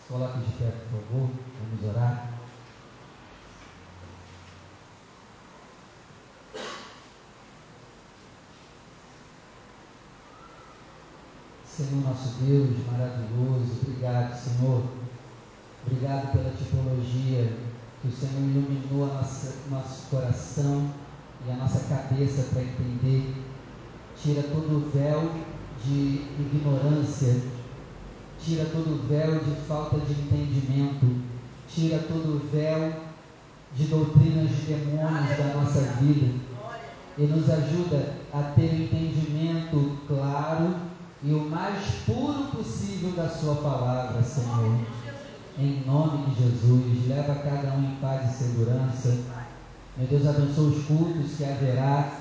Coloque 0.08 0.38
de 0.38 0.52
pé, 0.58 0.70
por 0.90 1.02
favor. 1.02 1.30
Vamos 1.60 1.96
orar. 1.96 2.33
Senhor 11.76 12.04
nosso 12.04 12.36
Deus, 12.40 12.70
maravilhoso, 12.86 13.80
obrigado, 13.82 14.32
Senhor. 14.38 14.84
Obrigado 15.84 16.30
pela 16.30 16.50
tipologia 16.50 17.52
que 18.00 18.06
o 18.06 18.12
Senhor 18.12 18.42
iluminou 18.42 19.10
a 19.10 19.14
nossa, 19.14 19.54
nosso 19.68 20.08
coração 20.08 20.88
e 21.44 21.50
a 21.50 21.56
nossa 21.56 21.80
cabeça 21.88 22.44
para 22.52 22.62
entender. 22.62 23.34
Tira 24.16 24.44
todo 24.44 24.76
o 24.76 24.90
véu 24.90 25.32
de 25.84 26.22
ignorância, 26.38 27.42
tira 28.38 28.66
todo 28.66 28.94
o 28.94 29.08
véu 29.08 29.40
de 29.40 29.56
falta 29.66 29.98
de 29.98 30.12
entendimento, 30.12 31.22
tira 31.68 31.98
todo 31.98 32.36
o 32.36 32.50
véu 32.52 33.02
de 33.74 33.86
doutrinas 33.86 34.48
de 34.48 34.62
demônios 34.62 35.36
da 35.36 35.54
nossa 35.54 35.80
vida 36.00 36.38
e 37.18 37.22
nos 37.22 37.50
ajuda 37.50 38.14
a 38.32 38.42
ter 38.54 38.70
um 38.70 38.84
entendimento 38.84 39.98
claro 40.06 40.93
e 41.24 41.32
o 41.32 41.48
mais 41.48 41.82
puro 42.04 42.44
possível 42.54 43.12
da 43.12 43.28
Sua 43.28 43.54
palavra, 43.56 44.22
Senhor. 44.22 44.78
Em 45.58 45.82
nome 45.86 46.26
de 46.26 46.42
Jesus, 46.42 47.08
leva 47.08 47.34
cada 47.36 47.74
um 47.74 47.92
em 47.92 47.96
paz 47.96 48.30
e 48.30 48.44
segurança. 48.44 49.16
Meu 49.96 50.06
Deus, 50.06 50.26
abençoa 50.26 50.68
os 50.68 50.84
cultos 50.84 51.36
que 51.36 51.44
haverá 51.44 52.20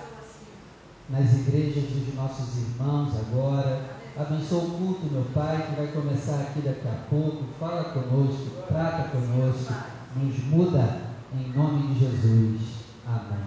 nas 1.09 1.33
igrejas 1.33 1.83
dos 1.83 2.15
nossos 2.15 2.57
irmãos 2.57 3.11
agora. 3.17 3.81
Abençoa 4.17 4.63
o 4.63 4.71
culto, 4.71 5.11
meu 5.11 5.25
Pai, 5.33 5.67
que 5.67 5.75
vai 5.75 5.87
começar 5.87 6.39
aqui 6.39 6.61
daqui 6.61 6.87
a 6.87 7.05
pouco. 7.09 7.43
Fala 7.59 7.85
conosco, 7.85 8.51
trata 8.67 9.09
conosco, 9.09 9.73
nos 10.15 10.43
muda 10.45 11.01
em 11.33 11.51
nome 11.51 11.93
de 11.93 11.99
Jesus. 11.99 12.61
Amém. 13.05 13.43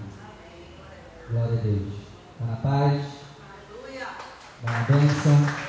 Glória 1.30 1.58
a 1.58 1.62
Deus. 1.62 1.94
Está 2.34 2.46
na 2.46 2.56
paz, 2.56 3.02
Uma 4.62 4.72
bênção. 4.84 5.66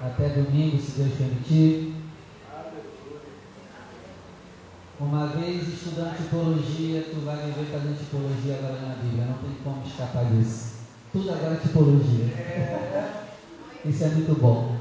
Até 0.00 0.28
domingo, 0.28 0.80
se 0.80 0.92
Deus 0.92 1.14
permitir. 1.14 1.94
Uma 4.98 5.26
vez 5.28 5.66
estudando 5.66 6.16
tipologia, 6.16 7.02
tu 7.10 7.24
vai 7.24 7.46
me 7.46 7.52
ver 7.52 7.66
fazendo 7.72 7.98
tipologia 7.98 8.56
agora 8.56 8.80
na 8.80 8.94
Bíblia. 8.96 9.24
Não 9.24 9.38
tem 9.38 9.56
como 9.64 9.86
escapar 9.86 10.26
disso. 10.26 10.74
Tudo 11.12 11.32
agora 11.32 11.54
é 11.54 11.56
tipologia. 11.56 12.26
Isso 13.84 14.04
é 14.04 14.08
muito 14.08 14.40
bom. 14.40 14.79